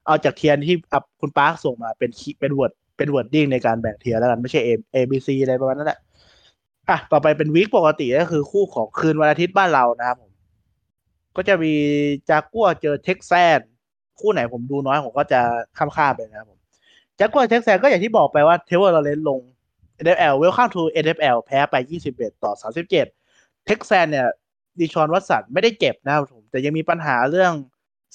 [0.08, 0.76] เอาจาก tier ที่
[1.22, 6.00] คุณปาร์คส่งมาเป็นเป็น word เป็น wording ในการแบ่ง tier แล้วกันไม่ใช่ A A B C อะไรประมาณนั้นแหละ
[6.90, 10.32] อะต่อไปเป็น week ปกติก็คือคู่ของคืนวันอาทิตย์บ้านเรานะครับผม
[11.36, 11.74] ก็จะมี
[12.30, 13.60] Jaguars เจอ Texans
[14.20, 15.42] คู่ไหนผมดูน้อยผมก็จะ
[15.78, 16.60] ข้ามข้ามไปนะครับผม
[17.20, 19.40] Jaguars Texans ก็อย่างที่บอกไปว่า Trevor Lawrence ลง
[20.04, 21.76] NFL Welcome to NFL แพ้ไป
[22.10, 24.28] 21 ต่อ 37 Texans เนี่ย
[24.80, 27.54] Deshaun Watson ไม่ได้เจ็บนะครับผมแต่ยังมีปัญหาเรื่อง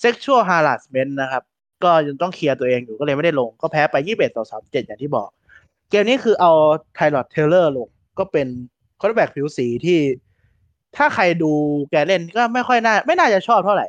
[0.02, 1.42] sexual harassment นะครับ
[1.84, 5.28] ก็ยังต้องเคลียร์ตัวเองอยู่ก็เลยไม่ได้ลง ก็แพ้ไป21ต่อ37อย่างที่บอก
[5.90, 6.52] เกมนี้คือเอา
[6.94, 8.46] Tyrod Taylor ลง ก็เป็น
[9.00, 9.98] quarterback ผิวสีที่
[10.96, 11.52] ถ้าใครดู
[11.90, 13.86] แกเล่นก็ไม่ค่อยน่า ไม่น่าจะชอบเท่าไหร่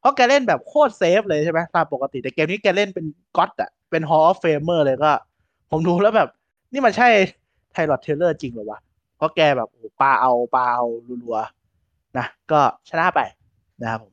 [0.00, 5.12] เพราะแกเล่นแบบโคตร safe เลยใช่ไหมตามปกติแต่เกมนี้แกเล่นเป็น God อะเป็น Hall of Famer เลยก็
[5.70, 6.28] ผมดูแล้วแบบ
[6.72, 7.08] นี่มันใช่
[7.72, 8.80] Tyrod Taylor จริงหรอวะ
[9.16, 10.84] เพราะแกแบบโอ้ปาเอาปาเอา
[11.24, 13.20] รัวๆนะก็ชนะไป
[13.82, 14.12] นะครับผม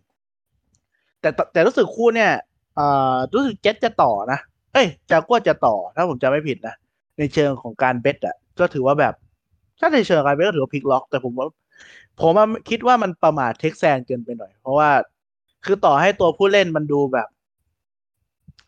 [1.22, 2.32] แต่แต่รู้สึกคู่เนี่ย
[3.34, 4.40] รู้สึกเจ็ตจะต่อนะ
[4.74, 6.76] เอ้ยจากัวจะต่อ ถ้าผมจำไม่ผิดนะ
[7.18, 9.14] ในเชิงของการ bet อะก็ถือว่าแบบ
[9.80, 11.48] ถ้าในเชิงการ bet ก็ถือว่าพลิกล็อก แต่ผมว่า
[12.22, 12.34] ผม
[12.70, 14.90] คิดว่ามันประมาท Texans เกินไปหน่อย เพราะว่า
[15.66, 17.28] คือต่อให้ตัวผู้เล่นมันดูแบบ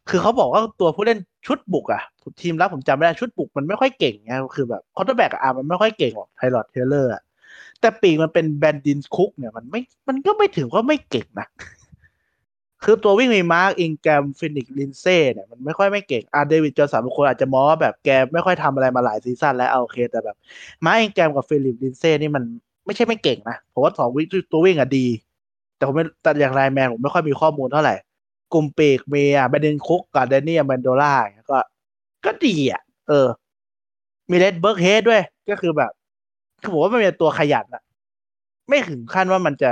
[0.10, 2.02] คือเขาบอกว่าตัวผู้เล่นชุดบุกอะ
[2.42, 7.22] ทีมรับผมจำไม่ได้ชุดบุกมันไม่ค่อยเก่งไงคือแบบ quarterback อะมันไม่ค่อยเก่งหรอก Tyrod Taylor อะ
[7.82, 11.48] แต่ปีกมันเป็น Brandin Cooks เนี่ยมันไม่ มันก็ไม่ถึงว่าไม่เก่งนะ
[12.84, 20.36] คือตัววิ่งมี Mark Ingram Phillip Lindsay เนี่ยมันไม่ค่อยไม่เก่งอา David Johnson บางคนอาจจะมองว่าแบบแกไม่ค่อยทำอะไรมาหลาย season แล้วโอเคแต่แบบ
[20.86, 22.44] Mark Ingram กับ Phillip Lindsay นี่มัน
[22.86, 25.06] ไม่ใช่ไม่เก่งนะผมว่าสองวิ่งตัววิ่งอะดี
[25.76, 27.96] แต่ผมไม่แต่อย่าง lineman ผมไม่ค่อยมีข้อมูลเท่าไหร่
[28.54, 31.14] กลุ่มปีกมีอะ Brandin Cooks กับ Danny Amendola
[31.50, 31.58] ก็
[32.26, 33.28] ก็ดีอะ เออ
[34.30, 35.92] มี Rex Burkhead ด้วย ก็คือแบบ
[36.62, 37.82] คือผมว่ามันเป็นตัวขยันอะ
[38.70, 39.72] ไม่ถึงขั้นว่ามันจะ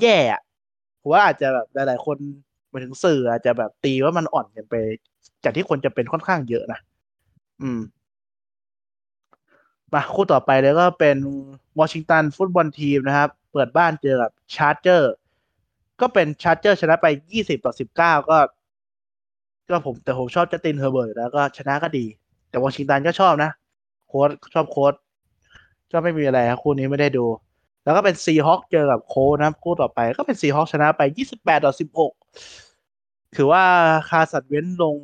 [0.00, 0.40] แย่อะ
[1.06, 2.16] ผมว่าอาจจะแบบหลาย ๆ คน
[2.72, 4.74] มาถึงสื่ออาจจะแบบตีว่ามันอ่อนกันไป
[5.44, 6.80] จากที่คนจะเป็นค่อนข้างเยอะนะ
[7.62, 7.80] อืม
[9.92, 11.16] มาคู่ต่อไปเลยก็เป็น
[11.80, 15.12] Washington Football Team นะครับ เปิดบ้านเจอกับ Chargers
[16.00, 18.38] ก็เป็น Chargers ชนะไปยี่สิบต่อสิบเก้าก็
[19.68, 22.04] ก็ผมแต่ผมชอบ Justin Herbert แล้วก็ชนะก็ดี
[22.50, 23.50] แต่วอชิงตันก็ชอบนะ
[24.08, 24.94] โค้ชชอบโค้ช
[25.92, 27.26] ก็ไม่มีอะไรครับคู่นี้ไม่ได้ดู
[27.86, 32.12] แล้วก็เป็นซีฮอคเจอกับโค้นะคู่ต่อไป ก็เป็น Seahawks ชนะไปยี่สิบแปดต่อสิบหก
[33.36, 33.64] ถือว่า
[34.08, 34.96] Carson Wentz ลง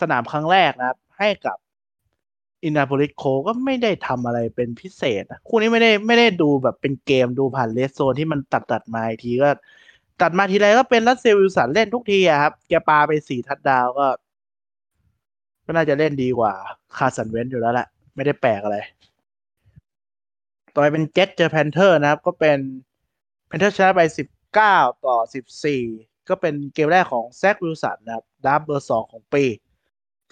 [0.00, 1.56] สนามครั้งแรกนะครับ ให้กับ
[2.64, 9.48] Indianapolis Colts ก็ไม่ได้ทำอะไรเป็นพิเศษ คู่นี้ไม่ได้ไม่ได้ดูแบบเป็นเกมดูผ่าน RedZone ที่มันตัดตัดมาทีก็
[10.22, 14.06] ตัดมาทีไรก็เป็น Russell Wilson เล่นทุกทีอะครับ แกปาไปสี่ทัดดาวก็
[15.64, 16.52] ก็น่าจะเล่นดีกว่า
[16.96, 18.78] Carson Wentz อยู่แล้วแหละ ไม่ได้แปลกอะไร
[20.72, 22.58] ต่อไปเป็นเจ็ตเจอ Panthers นะครับ ก็เป็น
[23.46, 25.82] Panthers ชนะไปสิบเก้าต่อสิบสี่
[26.28, 29.44] ก็เป็นเกมแรกของ Zach Wilson นะครับ draft เบอร์สองของปี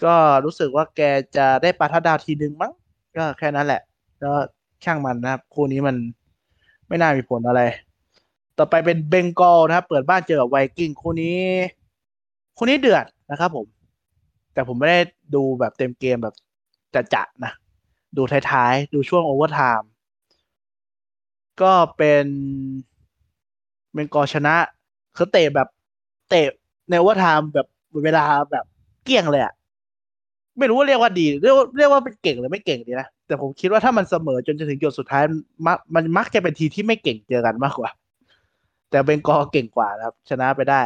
[0.03, 1.01] ก็รู้สึกว่าแก
[1.37, 2.73] จะได้ปาทัดดาวทีนึงมั้ง
[3.15, 3.81] ก็แค่นั้นแหละ
[4.23, 4.31] ก็
[4.83, 5.95] ช่างมันนะครับ คู่นี้มัน
[6.87, 7.61] ไม่น่ามีผลอะไร
[8.57, 11.39] ต่อไปเป็น Bengals นะครับ เปิดบ้านเจอกับ Vikings คู่นี้
[12.57, 13.67] คู่นี้เดือดนะครับผม
[14.53, 14.99] แต่ผมไม่ได้
[15.35, 16.35] ดูแบบเต็มเกมแบบ
[16.93, 17.51] จะจะนะ
[18.17, 19.90] ดูท้ายๆ ดูช่วง overtime
[21.61, 22.25] ก็เป็น
[23.93, 24.55] Bengals ชนะ
[25.17, 25.67] คือเตะแบบ
[26.29, 26.47] เตะ
[26.89, 27.67] ใน overtime แบบ
[28.03, 28.65] เวลาแบบ
[29.05, 29.53] เกลี้ยงเลยอะ
[30.57, 35.23] ไม่รู้ว่าเรียกว่าดี เรียกว่าเรียกว่าเป็นเก่งหรือไม่เก่งดีนะ แต่ผมคิดว่าถ้ามันเสมอจนจะถึงหยดสุดท้าย
[35.67, 37.89] มักมันมักจะเป็นทีมที่ไม่เก่งเจอกันมากกว่า
[38.89, 40.81] แต่ Bengals เก่งกว่านะครับ ชนะไปได้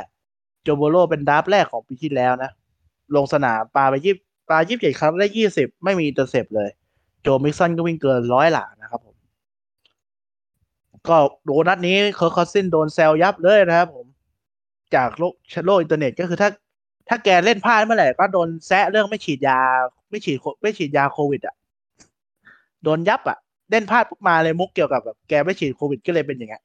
[0.63, 2.51] Joe Burrow เป็นนัดแรกของปีที่แล้วนะ
[3.15, 4.15] ลงสนามปาไปยี่
[4.49, 6.69] ปายี่สิบเจ็ดครั้งได้ยี่สิบไม่มี intercept เลย
[7.21, 9.01] Joe Mixon ก็วิ่งเกินร้อยหลานะครับ
[11.09, 14.07] ก็โดน นัดนี้ Kirk Cousins โดนแซะยับเลยนะครับผม
[14.95, 15.33] จากโลก
[15.65, 16.49] โลกอินเทอร์เน็ตก็คือถ้า
[17.09, 19.59] ถ้าแกเล่นพลาดเมื่อไหร่ก็โดนแซะเรื่องไม่ฉีดยา
[20.09, 21.55] ไม่ฉีดไม่ฉีดยาโควิด อะ
[22.83, 23.37] โดนยับอะ
[23.71, 26.63] เล่นพลาดปุ๊บมาเลยมุกเกี่ยวกับแบบแกไม่ฉีดโควิดก็เลยเป็นอย่างเงี้ย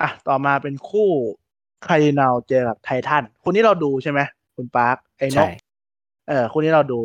[0.00, 1.08] อะต่อมาเป็นคู่
[1.86, 4.20] คารินาลเจอกับไททันคู่นี้เราดูใช่ไหม
[4.56, 5.50] คุณปาร์คไอ้นใช่ก
[6.28, 7.00] เออคู่นี้เราดู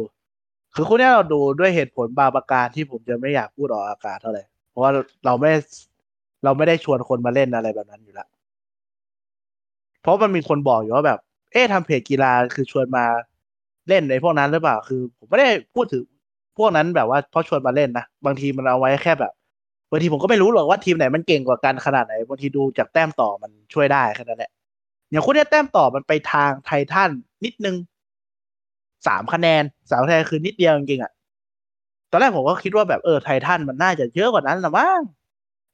[0.75, 4.91] คือคู่นี้เราดูด้วยเหตุผลบางประการที่ผมจะไม่อยากพูดออกอากาศเท่าไหร่เพ ราะว่า
[5.25, 5.51] เราไม่
[6.43, 8.27] เราไม่ได้ชวนคนมาเล่นอะไรแบบนั้นอยู่แล้ว
[10.01, 11.19] เพราะมันมีคนบอกอยู่ว่าแบบ
[11.51, 13.05] เอ๊ะทำเพจกีฬาคือชวนมา
[13.87, 16.03] เล่นในพวกนั้นหรือเปล่า คือผมไม่ได้พูดถึง
[16.57, 19.33] พวกนั้นแบบว่าเพราะชวนมาเล่นนะบางทีมันเอาไว้แค่แบบ
[19.91, 24.51] บางทีผมก็ไม่รู้หรอกว่าทีมไหนมันเก่งกว่ากันขนาดไหนบางทีดูจากแต้มต่อมันช่วยได้แค่นั้นแหละ
[25.11, 27.11] อย่างคู่เนี้แต้มต่อมันไปทางไททัน
[27.45, 27.75] นิดนึง
[29.07, 31.11] สามคะแนนสามคะแนนคือนิดเดียวจริงๆอะ
[32.11, 35.01] ตอนแรกผมก็คิดว่าแบบเออไททันมันน่าจะเยอะกว่านั้นละมั้ง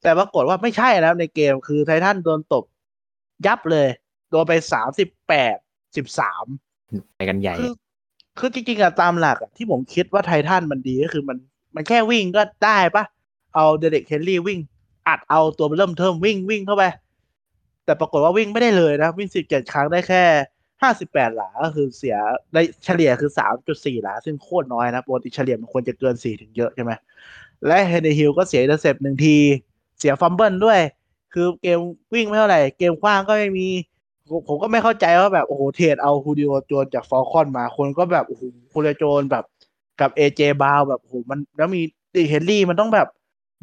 [0.01, 2.63] แต่ปรากฏว่าไม่ใช่แล้วในเกมคือ Titans โดนตบ
[3.45, 3.87] ยับเลย
[4.29, 5.55] โดนไปสามสิบแปด
[5.95, 6.45] สิบสาม
[7.15, 7.71] ไปกันใหญ่คือ
[8.39, 11.37] คือจริงๆอะตามหลักอะที่ผมคิดว่า Titans มันดีก็คือมัน
[11.75, 13.03] มันแค่วิ่งก็ได้ปะ
[13.55, 14.59] เอา Derrick Henry วิ่ง
[15.07, 16.83] อัดเอาตัวเริ่มเทิมวิ่งวิ่งเข้าไป
[17.85, 20.23] แต่ปรากฏว่าวิ่งไม่ได้เลยนะ วิ่งสิบเจ็ดครั้งได้แค่
[20.83, 22.15] ห้าสิบแปดหลาก็คือเสีย
[22.53, 26.91] ได้เฉลี่ยคือสามจุดสี่หลา ซึ่งโคตรน้อยนะปกติเฉลี่ยมันควรจะเกินสี่ถึงเยอะใช่ไหม
[27.67, 29.37] และ Tannehill ก็เสีย intercept หนึ่งที
[29.99, 30.79] เสีย fumble ด้วย
[31.33, 31.79] คือเกม
[32.13, 33.69] วิ่งไม่เท่าไหร่ เกมขว้างก็ไม่มี
[34.47, 39.43] ผมก็ไม่เข้าใจว่าแบบโอ้โห trade เอา Julio Jones จาก Falcons มาคนก็แบบโอ้โห Julio Jones แบบ
[39.99, 40.41] กับ A.J.
[40.61, 41.81] Brown แบบโอ้โหมันแล้วมี
[42.15, 43.07] Derrick Henry มันต้องแบบ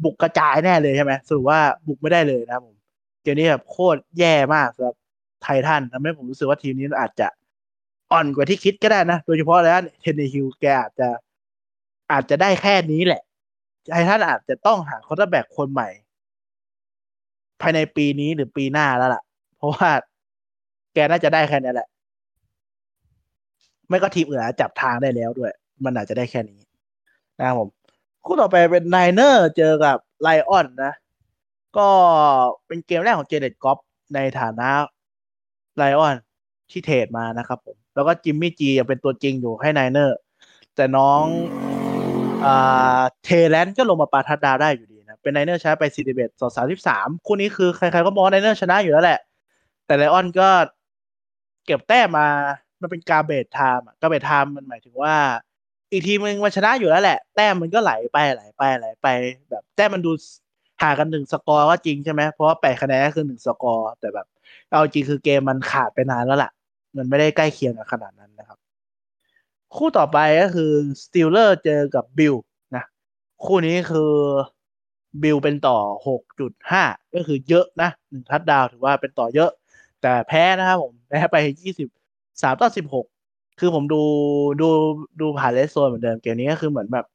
[0.03, 2.75] บุกกระจายแน่เลยใช่ไหมสรุปว่าบุกไม่ได้เลยนะครับผม
[3.21, 4.95] เกมนี้แบบโคตรแย่มากสำหรับ
[5.41, 7.27] Titans ทำให้ผมรู้สึกว่าทีมนี้อาจจะ
[8.11, 11.07] อ่อนกว่าที่คิดก็ได้นะ โดยเฉพาะแล้ว Tannehill แกอาจจะ
[12.11, 13.21] อาจจะได้แค่นี้แหละ
[13.91, 15.89] Titans อาจจะต้องหา quarterback คนใหม่
[17.61, 19.23] ภายในปีนี้หรือปีหน้าแล้วล่ะ
[19.57, 19.89] เพราะว่า
[20.93, 21.87] แกน่าจะได้แค่นี้แหละ
[23.87, 25.51] ไม่ก็ทีมอื่นอาจจับทางได้แล้วด้วย
[25.83, 26.59] มันอาจจะได้แค่นี้
[27.39, 27.69] นะครับผม
[28.25, 30.93] คู่ต่อไปเป็น Niners เจอกับ Lions นะ
[31.77, 31.87] ก็
[32.67, 33.77] เป็นเกมแรกของ Jared Goff
[34.15, 34.69] ในฐานะ
[35.77, 36.15] Lions
[36.71, 40.17] ที่ trade มานะครับผม แล้วก็ Jimmy G ยังเป็นตัวจริงอยู่ให้ Niners
[40.75, 41.23] แต่น้อง
[42.45, 46.49] อ่า Trey Lance ก็ลงมาปา touchdown ได้อยู่ดีนะ เป็น Niners ชนะไป41ต่อ
[46.87, 49.19] 33คู่นี้คือใครๆก็มอง Niners ชนะอยู่แล้วแหละ
[49.85, 50.49] แต่ Lions ก็
[51.65, 52.27] เก็บแต้มมา
[52.81, 55.15] มันเป็น garbage time อะ garbage time มันหมายถึงว่า
[55.91, 59.07] อีกทีมึงมันชนะอยู่แล้วแหละ แต้มมันก็ไหลไปไหลไปไหลไป
[59.49, 60.11] แบบแต้มมันดู
[60.81, 64.27] ห่างกันหนึ่งสกอร์ก็จริงใช่ไหมเพราะว่าแปดคะแนนคือหนึ่งสกอร์แต่แบบ
[64.71, 66.51] เอาจริงคือเกมมันขาดไปนานแล้วล่ะ
[66.97, 68.57] มันไม่ได้ใกล้เคียงกันขนาดนั้นนะครับ
[69.75, 70.71] คู่ต่อไปก็คือ
[71.03, 72.35] Steelers เจอกับ Bills
[72.75, 72.83] นะ
[73.45, 74.11] คู่นี้คือ
[75.23, 75.77] Bills เป็นต่อ
[76.45, 79.51] 6.5 ก็คือเยอะนะหนึ่งทัดดาวถือว่าเป็นต่อเยอะ
[80.01, 81.37] แต่แพ้นะครับผม แพ้ไป
[81.97, 82.69] 23ต่อ
[83.13, 84.01] 16 คือผมดู
[84.61, 84.67] ดู
[85.19, 87.05] ดูผ่าน RedZone เหมือนเดิมเกมนี้ก็คือเหมือนแบบ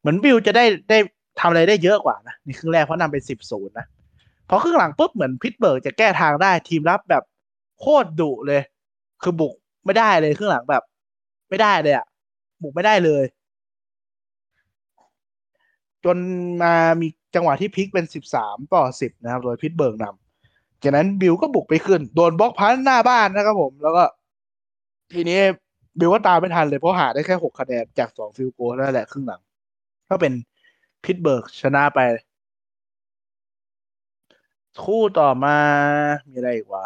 [0.00, 0.98] เหมือน Bills จะได้ได้
[1.40, 3.86] ทำอะไรได้เยอะกว่านะในครึ่งแรกเพราะนำเป็น10ศูนย์นะ
[4.48, 7.22] พอครึ่งหลังปุ๊บเหมือน Pittsburgh จะแก้ทางได้ทีมรับแบบ
[7.80, 8.62] โคตรดุเลย
[9.22, 9.54] คือบุก
[9.84, 10.82] ไม่ได้เลยครึ่งหลังแบบ
[11.48, 12.06] ไม่ได้เลยอะ
[12.62, 13.24] บุกไม่ได้เลย
[16.04, 16.16] จน
[16.62, 24.04] มามีจังหวะที่พลิกเป็นสิบสามต่อสิบนะครับ โดย Pittsburgh นำจากนั้น Bills ก็บุกไม่ขึ้น โดนบล็อก punt หน้าบ้านนะครับผม แล้วก็
[25.12, 25.40] ทีนี้
[25.98, 29.40] Bills ก็ตามไม่ทันเลยเพราะหาได้แค่หกคะแนนจากสอง field goal นั่นแหละครึ่งหลัง
[30.08, 30.32] ก็เป็น
[31.04, 32.00] Pittsburgh ชนะไป
[34.84, 35.56] คู่ต่อมา
[36.28, 36.84] มีอะไรอีกว่า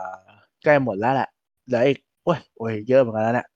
[0.64, 1.28] ใกล้หมดแล้วแหละ
[1.66, 3.48] เหลืออีกโอ้ยโอ้ยเยอะเหมือนกันแล้วเนี่ย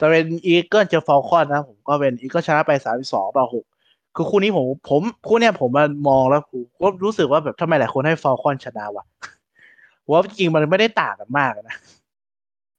[0.00, 3.64] จะเป็น Eagles เจอ Falcons นะผมก็เป็น Eagles ชนะไปสามสองต่อหก
[4.14, 9.04] คือคู่นี้ผมผมคู่เนี้ยผมมามองแล้วผมก็รู้สึกว่าแบบทำไมหลายคนให้ Falcons ชนะวะ
[10.08, 11.76] ว่าจริงมันไม่ได้ต่างกันมากนะ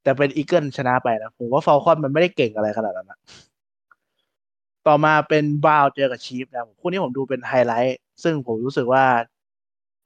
[0.03, 3.19] แต่เป็น Eagles ชนะไปนะผมว่า Falcons มันไม่ได้เก่งอะไรขนาดนั้นนะ
[4.88, 9.03] ต่อมาเป็น Browns เจอกับ Chiefs นะคู่นี้ผมดูเป็นไฮไลท์ ซึ่งผมรู้สึกว่า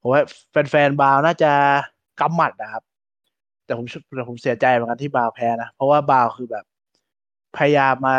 [0.02, 0.22] ผมว่า
[0.70, 1.52] แฟนๆบาวน่าจะ
[2.20, 2.84] กำหมัดนะครับ
[3.66, 3.86] แต่ผม
[4.16, 6.66] แต่ผมเสียใจเหมือนกันที่บาวแพ้นะ เพราะว่าบาวคือแบบ
[7.58, 8.18] พยายามมา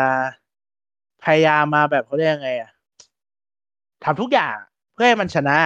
[1.23, 2.71] พยายามมาแบบเขาเรียกยังไงอะ
[4.03, 4.55] ทำทุกอย่าง
[4.93, 5.57] เพื่อให้มันชนะ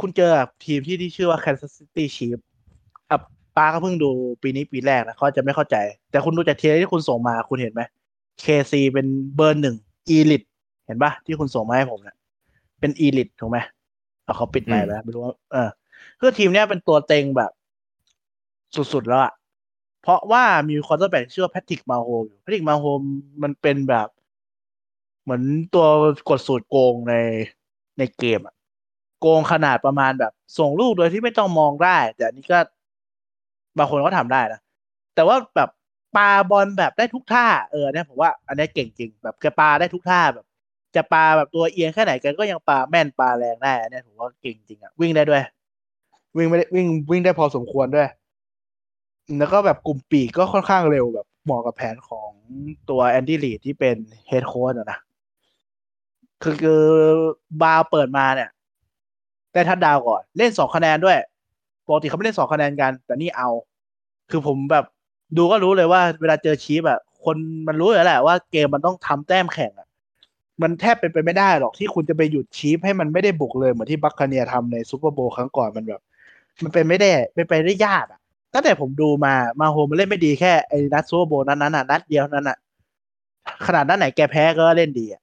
[0.00, 0.30] คุณเจอ
[0.64, 2.44] ทีมที่ที่ชื่อว่า Kansas City Chiefs
[3.10, 3.18] อะ
[3.56, 4.10] ป้าก็เพิ่งดู
[4.42, 5.76] ปีนี้ปีแรกนะเขาจะไม่เข้าใจ
[6.10, 7.82] แต่คุณดูจาก tier ที่คุณส่งมาคุณเห็นไหม
[8.42, 9.76] KC เป็นเบอร์หนึ่ง
[10.16, 10.46] Elite
[10.86, 12.16] เห็นปะที่คุณส่งมาให้ผมเนะี่ย
[12.80, 13.58] เป็น Elite ถูกไหม
[14.26, 15.68] เอาเขาปิดไปแล้วไม่รู้ว่าเออ
[16.20, 17.50] คือทีมเนี้ยเป็นตัวเต็งแบบ
[18.92, 19.32] สุดๆแล้วอะ
[20.02, 23.00] เพราะว่ามี quarterback ชื่อว่า Patrick Mahomes อยู่ Patrick Mahomes
[23.42, 24.08] มันเป็นแบบ
[25.22, 25.42] เหมือน
[25.74, 25.86] ตัว
[26.28, 27.14] กดสูตรโกงใน
[27.98, 28.54] ในเกมอะ
[29.20, 32.58] โกงขนาดประมาณแบบ ส่งลูกโดยที่ไม่ต้องมองได้ แต่นี่ก็
[33.78, 34.60] บางคนก็ทำได้นะ
[35.14, 35.70] แต่ว่าแบบ
[36.16, 40.46] ปาบอลแบบได้ทุกท่า เออเนี่ยผมว่า อันนี้เก่งจริง แบบแกปาได้ทุกท่าแบบ
[40.96, 45.42] จะปาแบบตัวเอียงแค่ไหนแกก็ยังปาแม่นปาแรงได้อันนี้ผมว่าเก่งจริงอะวิ่งได้ด้วย
[46.36, 48.08] วิ่งไม่ได้วิ่งวิ่งได้พอสมควรด้วย
[49.38, 52.30] แล้วก็แบบกลุ่มปีกก็ค่อนข้างเร็วแบบเหมาะกับแผนของ
[52.90, 53.96] ตัวแอนดี้ลีดที่เป็น
[54.28, 54.98] เฮดโค้ชนะ
[56.42, 56.82] คือคือ
[57.62, 58.50] บาเปิดมาเนี่ย
[59.52, 61.18] ได้ทัดดาวก่อน เล่นสองคะแนนด้วย
[61.86, 63.48] ปกติเขาไม่เล่นสองคะแนนกัน แต่นี่เอา
[64.30, 64.84] คือผมแบบ
[65.36, 67.36] ดูก็รู้เลยว่า เวลาเจอ Chiefs อะคน
[67.68, 69.85] มันรู้อยู่แล้วแหละว่าเกมมันต้องทำแต้มแข่งอะ
[70.62, 76.00] มันแทบเป็นไปไม่ได้หรอกที่คุณจะไปหยุด Chiefs ให้มันไม่ได้บุกเลย เหมือนที่ Buccaneers ทำใน Super Bowl ครั้งก่อนมันแบบ
[76.62, 78.20] มันเป็นไม่ได้เป็นไปได้ยากอะ
[78.52, 82.58] ตั้งแต่ผมดูมา Mahomes มันเล่นไม่ดีแค่ไอ้นัด Super Bowl นั้นน่ะนัดเดียวนั้นน่ะ
[83.66, 85.22] ขนาดนั้นไหนแกแพ้ก็เล่นดีอะ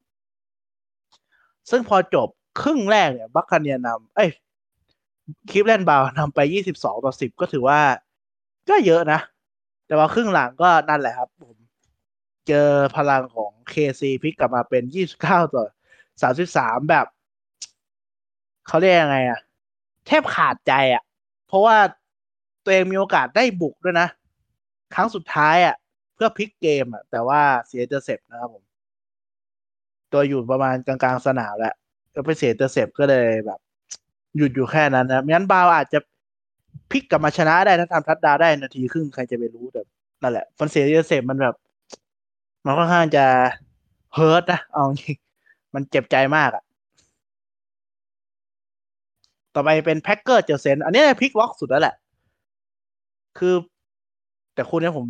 [1.70, 2.28] ซึ่งพอจบ
[2.62, 4.30] ครึ่งแรกเนี่ยบัคคาเนียนำเอ้ย
[5.52, 7.80] คลิปเล่นบาวนำไปยี่สิบสองต่อสิบก็ถือว่า
[8.70, 9.20] ก็เยอะนะ
[9.88, 11.53] แต่ว่าครึ่งหลังก็นั่นแหละครับ ผม
[12.48, 15.66] เจอพลังของเคซีพลิกกลับมาเป็นยี่สิบเก้าต่อ
[16.22, 17.06] สามสิบสามแบบ
[18.68, 19.40] เขาเรียกยังไงอะ
[20.06, 21.04] แทบขาดใจอะ
[21.48, 21.78] เพราะว่า
[22.64, 24.08] ตัวเองมีโอกาสได้บุกด้วยนะ
[24.96, 25.76] ครั้งสุดท้ายอะ
[26.14, 28.64] เพื่อพลิกเกมอะแต่ว่าเสีย intercept นะครับผม
[30.14, 31.76] ตัวอยู่ประมาณกลางๆสนามแล้ว
[32.16, 33.60] ก็ไปเสีย intercept ก็เลยแบบ
[34.38, 36.00] หยุดอยู่แค่นั้นนะงั้นบาวอาจจะ
[36.92, 39.82] พลิกกลับมาชนะได้ถ้าทำทัดดาวได้นาทีครึ่งใครจะไปรู้แต่
[40.22, 41.56] นั่นแหละฟันเสีย intercept มันแบบ
[42.66, 43.26] มันค่อนข้างจะ
[44.14, 45.18] hurt นะเอาจริง
[45.74, 46.64] มันเจ็บใจมากอะ
[49.54, 51.96] ต่อไปเป็น Packers เจอ Saints อันนี้พลิกล็อกสุดแล้วแหละ
[53.38, 53.54] คือ
[54.54, 55.08] แต่คู่นี้ผม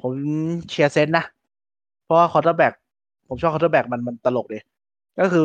[0.00, 0.12] ผม
[0.68, 1.24] เชียร์ Saints นะ
[2.04, 2.74] เพราะว่า quarterback
[3.28, 4.62] ผมชอบ quarterback มันมันตลกเลย
[5.20, 5.44] ก็คือ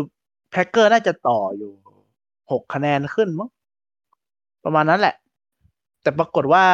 [0.51, 1.71] Packers น่าจะต่ออยู่
[2.51, 3.49] หกคะแนนขึ้นมั้ง
[4.63, 5.15] ประมาณนั้นแหละ
[6.01, 6.65] แต่ปรากฏว่า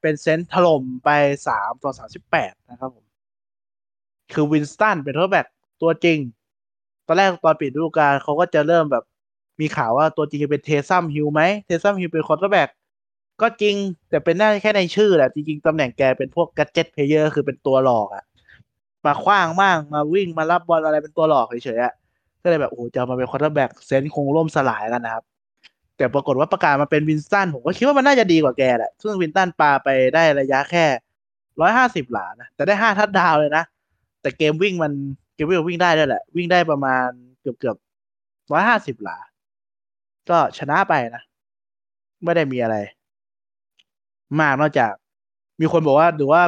[0.00, 1.10] เป็น Saints ถล่มไป
[1.46, 3.04] สามต่อสามสิบแปดนะครับผม
[4.34, 5.46] คือ Winston เป็น quarterback
[5.82, 6.18] ตัวจริง
[7.06, 9.04] ตอนแรกตอนปิดฤดูกาลเขาก็จะเริ่มแบบ
[9.60, 12.68] มีข่าวว่าตัวจริงจะเป็น Taysom Hill ไหม Taysom Hill เป็น quarterback
[13.40, 13.76] ก็จริง
[14.10, 18.24] แต่เป็นได้แค่ในชื่อแหละ จริงๆตำแหน่งแกเป็นพวก gadget player คือเป็นตัวหลอกอะ
[19.06, 21.94] มาขว้างมากมาวิ่งมารับบอลอะไรเป็นตัวหลอกเฉยๆอะ
[22.42, 25.24] ก็เลยแบบโอ้จะมาเป็น quarterback Saints คงล่มสลายกันนะครับ
[25.96, 30.84] แต่ปรากฏว่าประกาศมาเป็น Winston ผมก็คิดว่ามันน่าจะดีกว่าแกแหละซึ่ง Winston ปาไปได้ระยะแค่
[31.60, 33.64] ร้อยห้าสิบหลานะแต่ได้ห้าทัดดาวเลยนะ
[34.20, 34.92] แต่เกมวิ่งมัน
[35.34, 37.06] เกมวิ่งวิ่งได้ด้วยแหละ วิ่งได้ประมาณ
[37.40, 37.76] เกือบเกือบ
[38.52, 39.18] ร้อยห้าสิบหลา
[40.30, 41.22] ก็ชนะไปนะ
[42.24, 42.76] ไม่ได้มีอะไร
[44.40, 44.92] มากนอกจาก
[45.60, 46.42] มีคนบอกว่าหรือว่า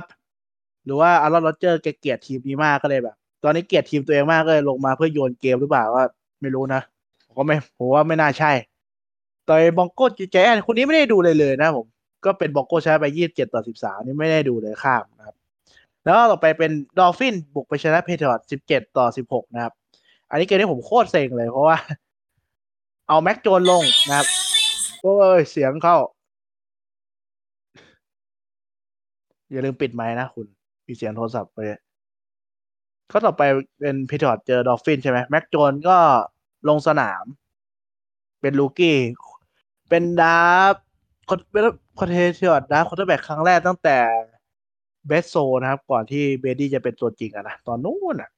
[0.84, 6.04] หรือว่าอารอนโรเจอร์แกเกลียดทีมนี้มากก็เลยแบบ ตอนนี้เกลียดทีมตัวเองมากก็เลยลงมาเพื่อโยนเกมหรือเปล่าว่า
[6.40, 6.82] ไม่รู้นะ
[7.26, 8.52] ผมก็ไม่ผมว่าไม่น่าใช่
[9.48, 11.86] ต่อยบองโก้แจนคนนี้ไม่ได้ดูเลยเลยนะผม
[12.24, 15.04] ก็เป็นบองโก้ใช้ไปยี่สิบเจ็ดต่อสิบสามนี่ไม่ได้ดูเลยข้าม
[16.04, 19.72] แล้วต่อไปเป็น Dolphins บุกไปชนะ Patriots สิบเจ็ดต่อสิบหกนะครับ
[20.30, 21.76] อันนี้เกมที่ผมโคตรเซ็งเลยเพราะว่า
[23.08, 24.26] เอา Mac Jones ลงนะครับ
[25.02, 25.96] โอ้ย เสียงเข้า
[29.50, 30.46] อย่าลืมปิดไมค์นะคุณ
[30.86, 31.58] มีเสียงโทรศัพท์ไป
[33.12, 33.42] ก็ต่อไป
[33.80, 35.96] เป็น Patriots เจอ Dolphins ใช่ไหม Mac Jones ก็
[36.68, 37.24] ลงสนาม
[38.40, 38.98] เป็น rookie
[39.88, 40.74] เป็น draft
[41.28, 41.62] คนเป็น
[42.00, 43.98] quarterback draft quarterback ครั้งแรกตั้งแต่
[45.06, 48.30] Bledsoe นะครับ ก่อนที่ Brady จะเป็นตัวจริงอะนะตอนนู้นอะ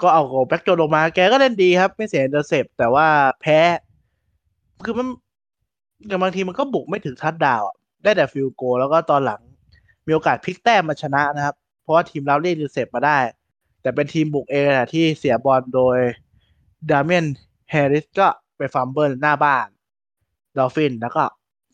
[0.00, 3.06] ก็เอา Mac Jones ลงมาแกก็เล่นดีครับ ไม่เสีย intercept แต่ว่า
[3.40, 3.58] แพ้
[4.84, 5.06] คือมัน
[6.06, 7.62] อย่างบางทีมันก็บุกไม่ถึง touchdown
[8.02, 9.40] ได้แต่ field goal แล้วก็ตอนหลัง
[10.06, 13.18] มีโอกาสพลิกแต้มมาชนะนะครับ เพราะว่าทีมเราเรียก intercept มาได้
[13.82, 15.98] แต่เป็นทีมบุกเองนะที่เสียบอลโดย
[16.90, 17.26] Damien
[17.70, 19.66] Harris ก็ไป fumble หน้าบ้าน
[20.56, 21.24] Dolphins แล้วก็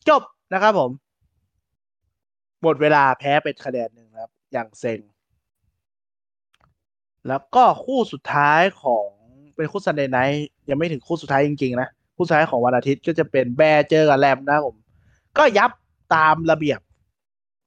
[0.09, 0.22] จบ
[0.53, 0.90] นะครับผม
[2.62, 5.00] หมดเวลาแพ้เป็นคะแนนหนึ่งครับ อย่างเซ็ง
[7.28, 9.06] แล้วก็คู่สุดท้ายของ
[9.56, 14.76] เป็นคู่ Sunday Night ยังไม่ถึงคู่สุดท้ายจริง ๆ นะ คู่สุดท้ายของวันอาทิตย์ก็จะเป็น Bears เจอกับ Rams นะผม
[15.38, 15.70] ก็ยับ
[16.14, 16.80] ตามระเบียบ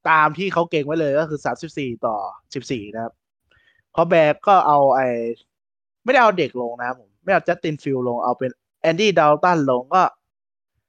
[0.09, 2.15] ตามที่เขาเก็งไว้เลยก็คือสามสิบสี่ต่อ
[2.53, 3.13] สิบสี่นะครับ
[3.91, 5.01] เพราะ Bears ก็เอาไอ
[6.03, 10.03] ไม่ได้เอาเด็กลงนะครับผม ไม่เอา Justin Fields ลงเอาเป็น Andy Dalton ลงก็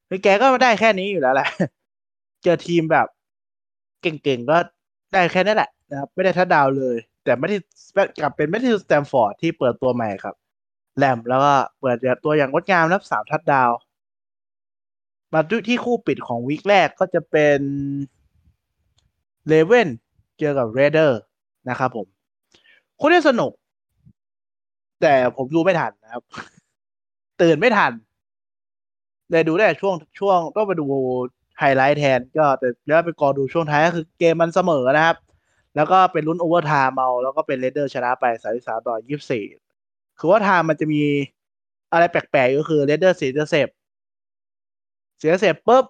[0.08, 1.48] คือแกก็ได้แค่นี้อยู่แล้วแหละ
[2.42, 3.06] เจอทีมแบบ
[4.02, 4.56] เก่งๆก็
[5.12, 7.56] ได้แค่นั้นแหละนะครับ ไม่ได้ทัดดาวเลย แต่ไม่ได้
[8.20, 10.34] กลับเป็นไม่ได้ Stafford ที่เปิดตัวใหม่ครับ
[10.98, 13.70] Rams แล้วก็เปิดตัวอย่างงดงามนับสามทัดดาว
[15.32, 17.60] มาดูที่คู่ปิดของ week แรกก็จะเป็น
[19.48, 19.88] Ravens
[20.38, 21.20] เจอกับ Raiders
[21.68, 22.06] นะครับผม
[22.98, 23.52] คู่นี้สนุก
[25.00, 26.22] แต่ผมดูไม่ทันนะครับ
[27.42, 27.92] ตื่นไม่ทัน
[29.30, 30.86] เลยดูได้ช่วงช่วงต้องไปดู
[31.62, 35.16] ไฮไลท์แทนก็แต่แล้วไปกอดูช่วงท้ายก็คือเกมมันเสมอนะครับ
[35.76, 39.44] แล้วก็เป็นลุ้น overtime เอาแล้วก็เป็น Raiders ชนะไปสามสามต่อยี่สิบสี่
[40.18, 41.02] คือ overtime มันจะมี
[41.92, 43.68] อะไรแปลกๆก็คือ Raiders เสีย intercept
[45.18, 45.84] เสียเซฟปุ๊บ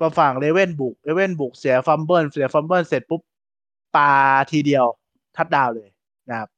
[0.00, 3.22] ประฝั่งเลเว่นบุกเลเว่นบุกเสียฟัมเบิลเสียฟัมเบิลเสร็จปุ๊บ
[3.96, 4.10] ปา
[4.50, 4.86] ทีเดียว
[5.36, 5.88] ทัดดาวเลย
[6.30, 6.48] นะครับ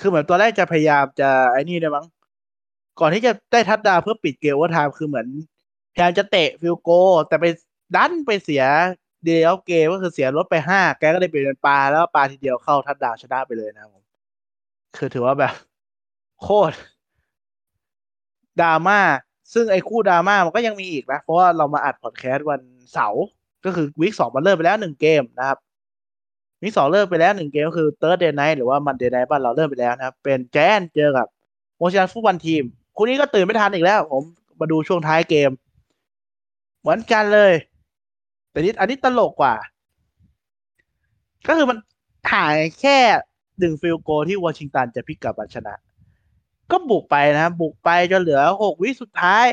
[0.00, 2.06] คือเหมือนตอนแรกจะพยายามจะไอ้นี่ได้มั้ง
[3.00, 5.26] ก่อนที่จะได้ทัดดาวเพื่อปิดเกมว่าไทม์คือเหมือน
[5.94, 6.90] พยายามจะเตะฟิลโก
[7.28, 7.44] แต่ไป
[7.96, 8.64] ดันไปเสีย
[9.24, 14.02] เดียวเกมก็คือเสียรถไปห้าแกก็ได้เปลี่ยนเป็นปลาแล้วปลาทีเดียวเข้าทัดดาวชนะไปเลยนะผม
[14.96, 15.54] คือถือว่าแบบ
[16.42, 16.74] โคตร
[18.60, 19.00] ดราม่า
[19.52, 22.60] ซึ่งไอ้คู่ดราม่ามันก็ยังมีอีกนะ เพราะว่าเรามาอัดพอดแคสต์วัน
[22.92, 23.24] เสาร์
[23.64, 25.58] ก็คือ week สองมันเริ่มไปแล้วหนึ่งเกมนะครับ
[26.62, 31.26] week สองเริ่มไปแล้วหนึ่งเกมก็คือ Thursday Night หรือว่า Monday Night บ้านเราเริ่มไปแล้วนะครับ เป็น Giants เจอกับ
[31.78, 32.64] Washington Football Team
[32.96, 34.22] คู่นี้ก็ตื่นไม่ทันอีกแล้ว ผม
[34.60, 35.50] มาดูช่วงท้ายเกม
[36.80, 37.52] เหมือนกันเลย
[38.50, 39.54] แต่นี้อันนี้ตลกกว่า
[41.46, 41.78] ก็คือมัน
[42.32, 42.98] ถ่ายแค่
[43.62, 45.74] ดึง field goal ที่วอชิงตันจะพลิกกลับมาชนะ
[46.70, 49.46] ก็บุกไปนะ บุกไปจนเหลือหกวิสุดท้าย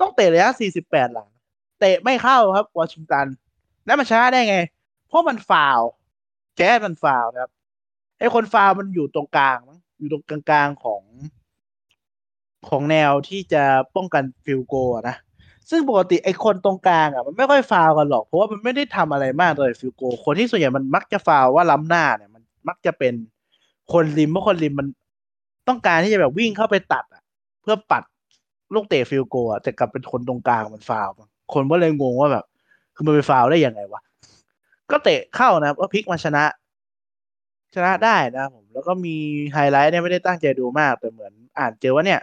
[0.00, 1.28] ต้องเตะระยะสี่สิบแปดหลา
[1.80, 3.26] เตะไม่เข้าครับวอชิงตัน
[3.86, 4.58] แล้วมันชนะได้ไง
[5.08, 5.80] เพราะมันฟาล์ว
[6.56, 7.50] Giants มันฟาล์วนะครับ
[8.18, 11.02] ไอ้คนฟาล์วมันอยู่ตรงกลางมั้งอยู่ตรงกลางๆของ
[12.70, 13.62] ของแนวที่จะ
[13.96, 14.74] ป้องกัน field goal
[15.08, 15.16] นะ
[15.70, 23.14] ซึ่งปกติไอ้คนตรงกลางอะมันไม่ค่อยฟาล์วกันหรอก เพราะว่ามันไม่ได้ทำอะไรมากเลย field goal คนที่ส่วนใหญ่มันมักจะฟาล์วว่าล้ำหน้าเนี่ยมันมักจะเป็น
[23.92, 24.86] คนริมเพราะคนริมมัน
[25.68, 27.22] ต้องการที่จะแบบวิ่งเข้าไปตัดอะ
[27.62, 28.02] เพื่อปัด
[28.74, 31.08] ลูกเตะ field goal อะแต่กลับเป็นคนตรงกลางมันฟาล์ว
[31.52, 32.44] คนก็เลยงงว่าแบบ
[32.94, 34.02] คือมันไปฟาล์วได้ยังไงวะ
[34.90, 36.44] ก็เตะเข้านะก็พลิกมาชนะ
[37.74, 39.16] ชนะได้นะผม แล้วก็มี
[39.52, 42.20] ไฮไลท์เนี่ยไม่ได้ตั้งใจดูมาก แต่เหมือนอ่านเจอว่าเนี่ย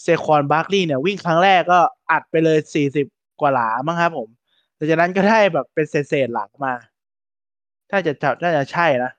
[0.00, 1.80] Saquon Barkley เนี่ยวิ่งครั้งแรกก็
[2.10, 3.06] อัดไปเลยสี่สิบ
[3.40, 4.28] กว่าหลามั้งครับผม
[4.76, 6.72] หลังจากนั้นก็ได้แบบเป็นเศษๆหลามา
[7.90, 8.12] ถ้าจะ
[8.42, 9.12] ถ้าจะใช่นะ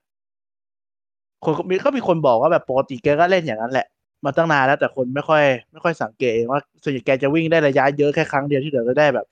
[1.44, 3.88] คนก็มีก็มีคนบอกว่าแบบปกติแกก็เล่นอย่างนั้นแหละ
[4.26, 9.28] มาตั้งนานแล้วแต่คนไม่ค่อย ไม่ค่อยสังเกตเองว่าส่วนใหญ่แกจะวิ่งได้ระยะเยอะแค่ครั้งเดียวที่เหลือก็ได้แบบ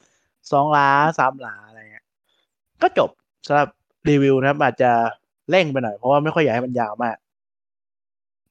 [0.52, 2.06] สองหลาสามหลาอะไรเงี้ย
[2.82, 3.10] ก็จบ
[3.48, 3.70] สำหรับ
[4.10, 4.92] รีวิวนะครับอาจจะ
[5.50, 7.18] เร่งไปหน่อยเพราะว่าไม่ค่อยอยากให้มันยาวมาก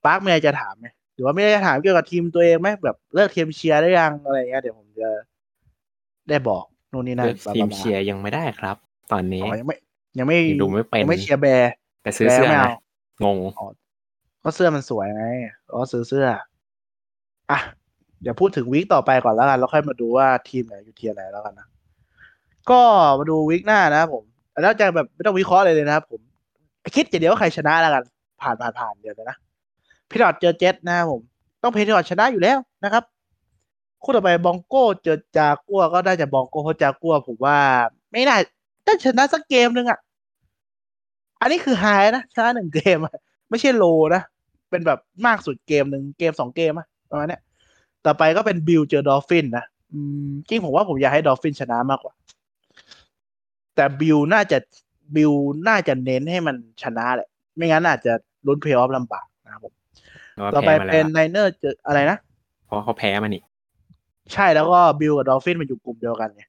[0.05, 0.87] ปาร์คเมีอะไรจะถามไหม
[1.19, 5.09] รือว่าไม่ได้จะถามเกี่ยวกับทีมตัวเองไหมแบบเลิกทีมเชียร์ได้ยังอะไรเงี้ยเดี๋ยวผมจะ
[6.29, 8.77] ได้บอกนู่นนี่นั่นเลือกทีมเชียร์ยังไม่ได้ครับ
[9.13, 9.77] ตอนนี้อ๋อยังไม่
[10.19, 11.73] ยังไม่ยังดูไม่เป็นยังไม่เชียร์ Bear
[12.03, 12.71] แต่ซื้อเสื้อ Bear ม่นะ
[13.19, 13.53] เอางง
[14.43, 15.25] ก็เสื้อมันสวยไง
[15.73, 16.27] อ๋อซื้อเสื้อ
[17.51, 17.59] อะ
[18.23, 21.67] เดี๋ยวพูดถึง week ต่อไปก่อนแล้วกันแล้วค่อยมาดูว่าทีมไหนอยู่ tier ไหนแล้วกันนะ
[22.71, 22.81] ก็
[23.19, 24.25] มาดู week หน้านะครับผม
[24.63, 26.21] แล้วจะแบบไม่ต้องวิเคราะห์เลยเลยนะครับผม
[26.97, 28.05] คิดอย่างเดียวว่าใครชนะแล้วกัน
[28.43, 29.39] ผ่านผ่านผ่านเดี๋ยวนะ
[30.11, 31.21] Patriot เจอเจ็ตนะครับผม
[31.63, 33.05] ต้อง Patriot ชนะอยู่แล้วนะครับ
[34.03, 37.59] คู่ต่อไป Bronco เจอจากัวก็ได้จะ Bronco เพราะจากัวผมว่า
[38.11, 38.37] ไม่น่า
[38.85, 39.99] ได้ชนะสักเกมหนึ่งอะ
[41.41, 41.85] อันนี้คือ high
[42.17, 42.99] นะชนะหนึ่งเกม
[43.51, 43.85] ไม่ใช่ low
[44.15, 44.23] นะ
[44.71, 47.39] เป็นแบบมากสุดเกมหนึ่งเกมสองเกมอะประมาณนี้
[48.05, 52.13] ต่อไปก็เป็นบิลเจอ Dolphin นะอืมจริงผมว่าผมอยากให้ Dolphin ชนะมากกว่า
[53.75, 54.59] แต่บิลน่าจะ
[55.17, 55.33] บิล
[55.69, 58.13] น่าจะเน้นให้มันชนะแหละ ไม่งั้นอาจจะ
[58.47, 59.75] ลุ้นเพลย์ออฟลำบากนะครับผม
[60.55, 62.19] ต่อไปแพ้มาแล้วเป็น Niner เจออะไรนะ
[62.67, 63.43] เพราะเขาแพ้มานี่
[64.33, 66.43] ใช่แล้วก็บิลกับ Dolphin มันอยู่กลุ่มเดียวกันไง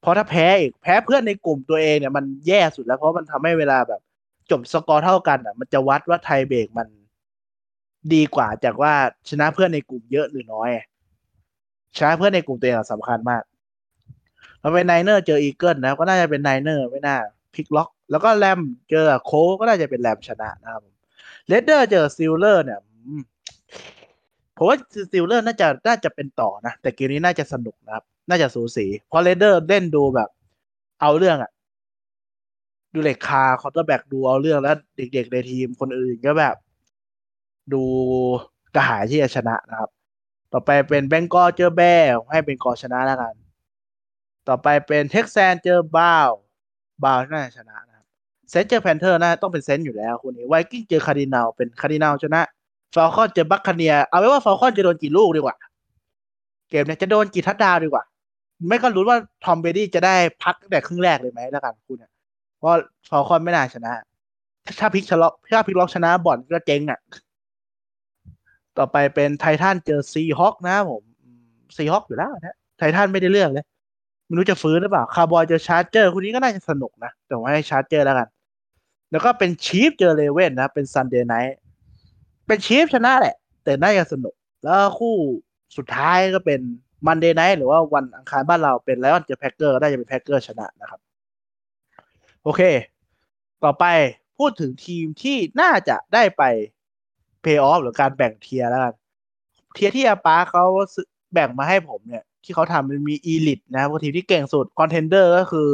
[0.00, 4.00] เพราะถ้าแพ้อีกแพ้เพื่อนในกลุ่มตัวเองเนี่ยมันแย่สุดแล้วเพราะมันทำให้เวลาแบบ
[4.50, 6.88] จบสกอร์เท่ากันอะ มันจะวัดว่า tiebreak มัน
[8.14, 8.92] ดีกว่าจากว่า
[9.28, 10.70] ชนะเพื่อนในกลุ่มเยอะหรือน้อย
[11.96, 13.42] ชนะเพื่อนในกลุ่มตัวเองอะสำคัญมาก
[14.60, 17.16] เราเป็น Niner เจอ Eagle นะก็น่าจะเป็น Niner ไม่น่า
[17.54, 20.94] พลิกล็อก แล้วก็แรมเจอ Colt ก็น่าจะเป็นแรมชนะนะครับผม
[21.48, 22.89] Raider เจอ Steeler เนี่ยอืม
[24.56, 24.76] ผมว่า
[25.12, 30.28] Steeler น่าจะน่าจะเป็นต่อนะ แต่เกมนี้น่าจะสนุกนะครับ น่าจะสูสีเพราะ Raider เล่นดูแบบ
[31.00, 31.50] เอาเรื่องอะ
[32.92, 36.56] ดู Derek Carr quarterback ดูเอาเรื่องแล้วเด็กๆในทีมคนอื่นก็แบบ
[37.72, 37.82] ดู
[38.74, 39.90] กระหายที่จะชนะนะครับ
[40.52, 41.94] ต่อไปเป็น Bengal เจอ Bear
[42.32, 43.34] ให้เป็น Bengal ชนะแล้วกัน
[44.48, 46.30] ต่อไปเป็นเท็กซันเจอบาว
[47.04, 48.06] บาวน่าจะชนะนะครับ
[48.50, 52.40] Saint เจอ Panther น่าต้องเป็น Saint อยู่แล้วคู่นี้ไวกิ้งเจอคาร์ดินาลเป็นคาร์ดินาลชนะ
[52.94, 55.56] Falcon เจอ Buccaneer เอาไว้ว่า Falcon จะโดนกี่ลูกดีกว่า
[56.70, 58.04] เกมเนี้ยจะโดนกี่ทัดดาวดีกว่า
[58.66, 62.10] ไม่ก็รู้ว่า Tom Brady จะได้พักแต่ครึ่งแรกเลยไหมแล้วกันคู่เนี่ย
[62.58, 62.70] เพราะ
[63.08, 63.92] Falcon ไม่น่าชนะ
[64.80, 67.00] ถ้าพลิกล็อกถ้าพลิกล็อกชนะบ่อนก็เจ๊งอะ
[68.78, 71.02] ต่อไปเป็นไททันเจอ Seahawk นะผม
[71.76, 73.64] Seahawk อยู่แล้วนะไททันไม่ได้เรื่องเลย
[74.26, 78.28] ไม่รู้จะฟื้นหรือเปล่า คาร์บอยเจอ Charger คู่นี้ก็น่าจะสนุกนะแต่ว่าให้ Charger แล้วกัน
[79.10, 81.56] แล้วก็เป็น Chief เจอ Raven นะ เป็น Sunday night
[82.50, 84.34] เป็น Chief ชนะแหละ แต่น่าจะสนุก
[84.64, 85.16] แล้วคู่
[85.76, 86.60] สุดท้ายก็เป็น
[87.06, 91.00] Monday night หรือว่าวันอังคารบ้านเราเป็น Lion เจอ Packer ก็น่าจะเป็น Packer ชนะนะครับ
[92.42, 92.62] โอเค
[93.64, 93.84] ต่อไป
[94.38, 96.42] พูดถึงทีมที่น่าจะได้ไป
[97.42, 98.94] เพย์ออฟหรือการแบ่ง tier แล้วกัน
[99.74, 100.64] tier ที่อาปาเขา
[101.32, 105.70] แบ่งมาให้ผมเนี่ย ที่เขาทำมันมี elite นะครับทีมที่เก่งสุด contender ก็คือ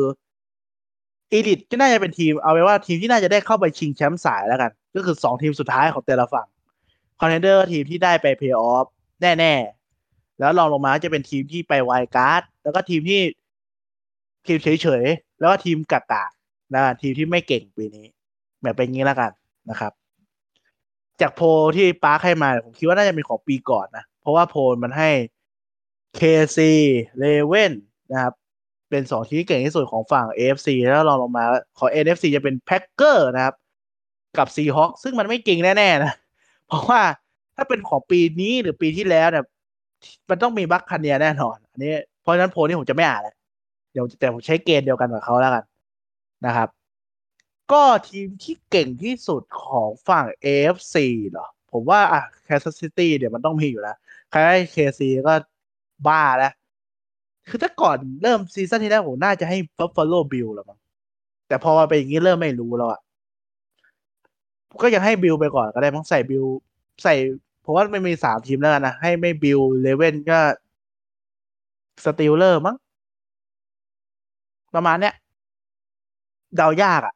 [1.32, 6.46] elite ก็น่าจะเป็นทีมเอาไว้ว่าทีมที่น่าจะได้เข้าไปชิงแชมป์สายแล้วกัน ก็คือสองทีมสุดท้ายของแต่ละฝั่ง
[7.20, 8.86] contender ทีมที่ได้ไปเพย์ออฟ
[9.22, 13.20] แน่ๆ แล้วรองลงมาจะเป็นทีมที่ไป wild card แล้วก็ทีมที่
[14.46, 16.24] ทีมเฉยๆ แล้วก็ทีมกากา
[16.74, 18.06] นะทีมที่ไม่เก่งปีนี้
[18.62, 19.30] แบบเป็นงี้แล้วกัน
[19.70, 19.92] นะครับ
[21.20, 21.46] จากโพล
[21.76, 25.10] ที่ปาร์คให้มา ผมคิดว่าน่าจะเป็นของปีก่อนนะ เพราะว่าโพลมันให้
[26.18, 26.58] KC
[27.18, 27.72] เลเว่น
[28.12, 28.34] นะครับ
[28.90, 31.44] เป็นสองทีมที่เก่งที่สุดของฝั่ง AFC แล้วรองลงมา
[31.78, 33.54] ของ NFC จะเป็นแพ็ c เกอร์นะครับ
[34.38, 36.12] กับซีฮอคซึ่งมันไม่จริงแน่ ๆ นะ
[36.68, 37.02] เพราะว่า
[37.56, 39.44] ถ้าเป็นของปีนี้หรือปีที่แล้วเนี่ย
[40.30, 41.92] มันต้องมีบัคคาเนียแน่นอน อันนี้
[42.22, 43.34] เพราะฉะนั้นโพนี้ผมจะไม่อ่านแล้ว
[43.92, 45.64] เดี๋ยวแต่ผมใช้เกณฑ์เดียวกันกับเขาแล้วกัน
[46.46, 46.68] นะครับ
[47.72, 50.96] ก็ทีมที่เก่งที่สุดของฝั่ง AFC
[51.30, 53.96] เหรอ ผมว่าอะ Kansas City เดี๋ยวมันต้องมีอยู่แล้ว
[54.30, 55.34] ใครให้ KC ก็
[56.06, 56.52] บ้าแล้ว
[57.48, 60.78] คือถ้าก่อนเริ่มซีซั่นที่แล้วผมน่าจะให้ Buffalo Bill แล้วมั้ง
[61.48, 63.00] แต่พอมาเป็นอย่างนี้เริ่มไม่รู้แล้วอะ
[64.82, 66.44] ก็ยังให้บิลไปก่อนก็ได้มั้งใส่บิล
[67.02, 67.14] ใส่
[67.64, 70.38] ผมว่าไม่มีสามทีมแล้วกันนะ ให้ไม่ Bill Raven ก็
[72.04, 72.76] Steeler มั้ง
[74.74, 75.14] ประมาณเนี้ย
[76.56, 77.14] เดายากอะ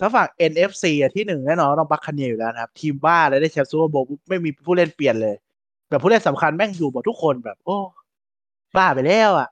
[0.00, 5.34] ถ้าฝั่ง NFC อะที่หนึ่งแน่นอนต้อง Buccaneer อยู่แล้วนะครับ ทีมบ้าเลยได้แชมป์ Super Bowl ไม่มีผู้เล่นเปลี่ยนเลย
[5.88, 7.78] แบบผู้เล่นสำคัญแม่งอยู่หมดทุกคนแบบ โอ้
[8.76, 9.48] บ้าไปแล้วอะ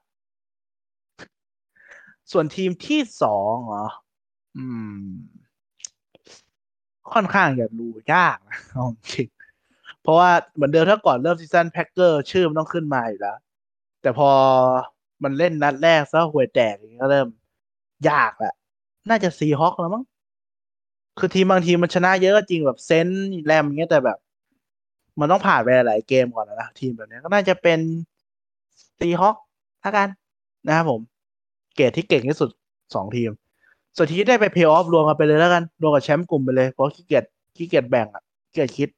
[2.32, 3.86] ส่วนทีมที่สองเหรอ
[4.56, 4.64] อื
[5.00, 5.02] ม
[7.14, 9.28] ค่อนข้างจะรู้ยากนะเอาจริง
[10.02, 13.36] เพราะว่าเหมือนเดิมถ้าก่อนเริ่ม season Packer ชื่อมันต้องขึ้นมาอยู่แล้ว
[14.02, 14.30] แต่พอ
[15.22, 17.28] มันเล่นนัดแรกซะห่วยแตกอย่างนี้ก็เริ่ม
[18.09, 18.54] ยากแหละ
[19.09, 20.04] น่าจะ Seahawk แล้วมั้ง
[21.18, 24.18] คือทีมบางทีมันชนะเยอะก็จริงแบบ Saint Ram อย่างเงี้ยแต่แบบ
[25.20, 27.80] มันต้องผ่านไปหลายเกมก่อนนะทีมแบบนี้ก็น่าจะเป็น
[28.99, 29.36] Seahawk
[29.82, 30.09] ถ้ากัน
[30.66, 31.00] นะครับผม
[31.74, 32.50] เกรดที่เก่งที่สุด
[32.94, 33.30] สองทีม
[33.97, 37.24] ส่วนที่ได้ไปเพย์ออฟรวมกันไปเลยแล้วกัน รวมกับแชมป์กลุ่มไปเลยเพราะขี้เกียจ
[37.57, 38.89] ขี้เกียจแบ่งอะขี้เกียจคิด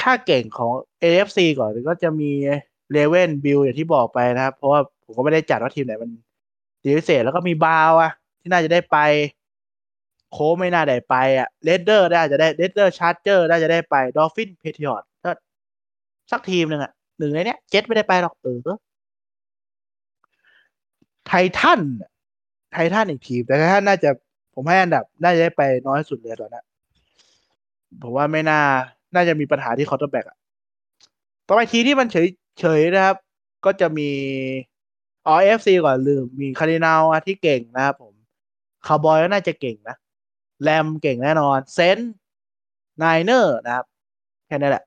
[0.00, 2.30] ถ้าเก่งของ AFC ก่อนก็จะมี
[2.92, 6.10] Raven Bill อย่างที่บอกไปนะครับ เพราะว่าผมก็ไม่ได้จัดว่าทีมไหนมัน
[6.82, 8.96] ดีพิเศษแล้วก็มีบาวอะที่น่าจะได้ไป
[10.32, 15.32] โคไม่น่าได้ไปอะ Raider ได้จะได้ Raider Charger ได้จะได้ไป Dolphin Patriot ถ้า
[16.30, 18.58] สักทีมหนึ่งอะหนึ่งในเนี้ยเจ็ตไม่ได้ไปหรอกเออ
[21.26, 21.80] Titan
[22.72, 24.10] Titan อีกทีแต่ไททันน่าจะ
[24.54, 26.64] ผมให้อันดับ น่าจะได้ไปน้อยสุดเลยตอนนั้น
[28.02, 28.60] ผมว่าไม่น่า
[29.14, 30.38] น่าจะมีปัญหาที่ quarterback อะ
[31.46, 32.26] ต่อไปทีมที่มันเฉย
[32.60, 33.16] เฉยนะครับ
[33.64, 34.08] ก็จะมี
[35.26, 38.14] อ๋อ NFC ก่อนลืม มีคารินาลที่เก่งนะครับผม
[38.86, 39.96] คาร์บอยก็น่าจะเก่งนะ
[40.62, 41.98] แรมเก่งแน่นอน Saint
[42.98, 43.84] ไนเนอร์นะครับ
[44.46, 44.84] แค่นั้นแหละ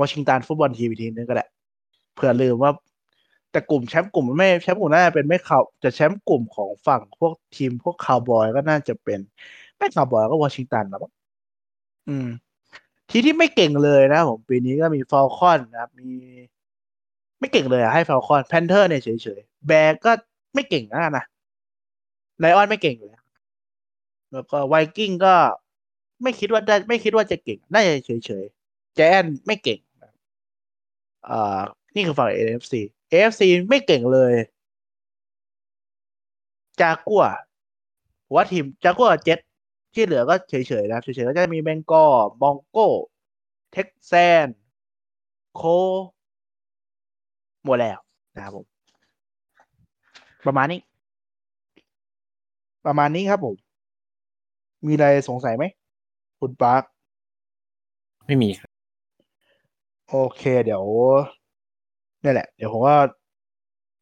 [0.00, 1.48] วอชิงตันฟุตบอลทีมอีกทีนึงก็แหละ
[2.14, 2.72] เผื่อลืมว่า
[3.52, 9.20] แต่กลุ่มแชมป์กลุ่มไม่แชมป์กลุ่มน่าจะเป็นไม่เขาแต่แชมป์กลุ่มของฝั่งพวกทีมพวกคาวบอยก็น่าจะเป็น
[9.78, 11.12] ไม่คาวบอยก็วอชิงตันแล้วมั้ง
[12.08, 12.28] อืม
[13.10, 16.10] ทีที่ไม่เก่งเลยนะผมปีนี้ก็มีฟอลคอนนะครับมี
[17.40, 20.10] ไม่เก่งเลยอะให้ฟอลคอนแพนเทอร์เนี่ยเฉยๆแบกก็
[20.54, 21.24] ไม่เก่งนะนะ
[22.38, 23.24] Lion ไม่เก่งอยู่แล้ว
[24.32, 25.34] แล้วก็ไวกิ้งก็
[26.22, 29.80] ไม่คิดว่าได้ไม่คิดว่าจะเก่งน่าจะเฉยๆแจนไม่เก่ง
[31.28, 31.60] อ่า
[31.94, 32.74] นี่คือฝั่ง AFC
[33.12, 34.32] AFC ไม่เก่งเลย
[36.80, 37.24] จากัว
[38.26, 39.38] ผมว่าทีม Jaguar Jet
[39.94, 44.46] ที่เหลือก็เฉยๆนะเฉยๆก็จะมี Bengal Bronco Texan
[45.56, 45.62] Colt
[47.64, 47.98] หมดแล้ว
[48.36, 48.66] นะครับผม
[50.46, 50.80] ประมาณนี้
[52.86, 53.54] ประมาณนี้ครับผม
[54.86, 55.64] มีอะไรสงสัยไหม
[56.40, 56.82] คุณปาร์ค
[58.26, 58.70] ไม่มีครับ
[60.08, 60.84] โอเค เดี๋ยว
[62.24, 62.96] นี่แหละ เดี๋ยวผมว่า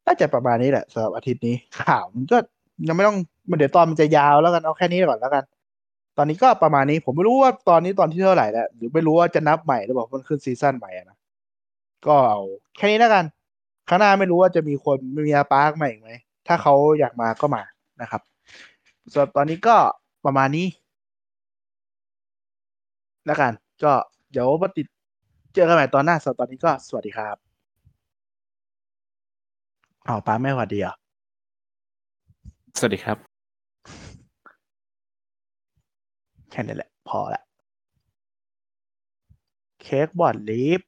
[0.05, 2.37] น่าจะประมาณนี้แหละสำหรับอาทิตย์นี้ ข่าวมันก็
[2.87, 3.17] ยังไม่ต้อง
[3.49, 5.43] มันเดี๋ยวตอนมันจะยาวแล้วกันเอาแค่นี้ก่อนแล้วกัน
[6.17, 11.17] ตอนนี้ก็ประมาณนี้ ผมไม่รู้ว่าตอนนี้ตอนที่เท่าไหร่แล้วหรือไม่รู้ว่าจะนับใหม่หรือเปล่ามันขึ้นซีซั่นใหม่นะ
[12.07, 12.41] ก็เอา
[12.77, 13.25] แค่นี้แล้วกัน
[13.89, 14.97] ข้างหน้าไม่รู้ว่าจะมีคน
[15.27, 16.09] มีอาปาร์คมาอีกไหม
[16.47, 17.63] ถ้าเขาอยากมาก็มา
[18.01, 18.21] นะครับ
[19.13, 19.75] ส่วนตอนนี้ก็
[20.25, 20.67] ประมาณนี้
[23.25, 23.51] แล้วกัน
[23.83, 23.93] ก็
[24.31, 24.87] เดี๋ยวมาติด
[25.53, 27.50] เจอกันใหม่ตอนหน้าสำหรับตอนนี้ก็สวัสดีครับ
[30.07, 30.95] อ๋อป้าไม่สวัสดีเหรอะ
[32.77, 33.17] สวัสดีครับ
[36.51, 37.41] แค่นี้แหละ พอละ
[39.81, 40.81] เค้กบอดลิฟ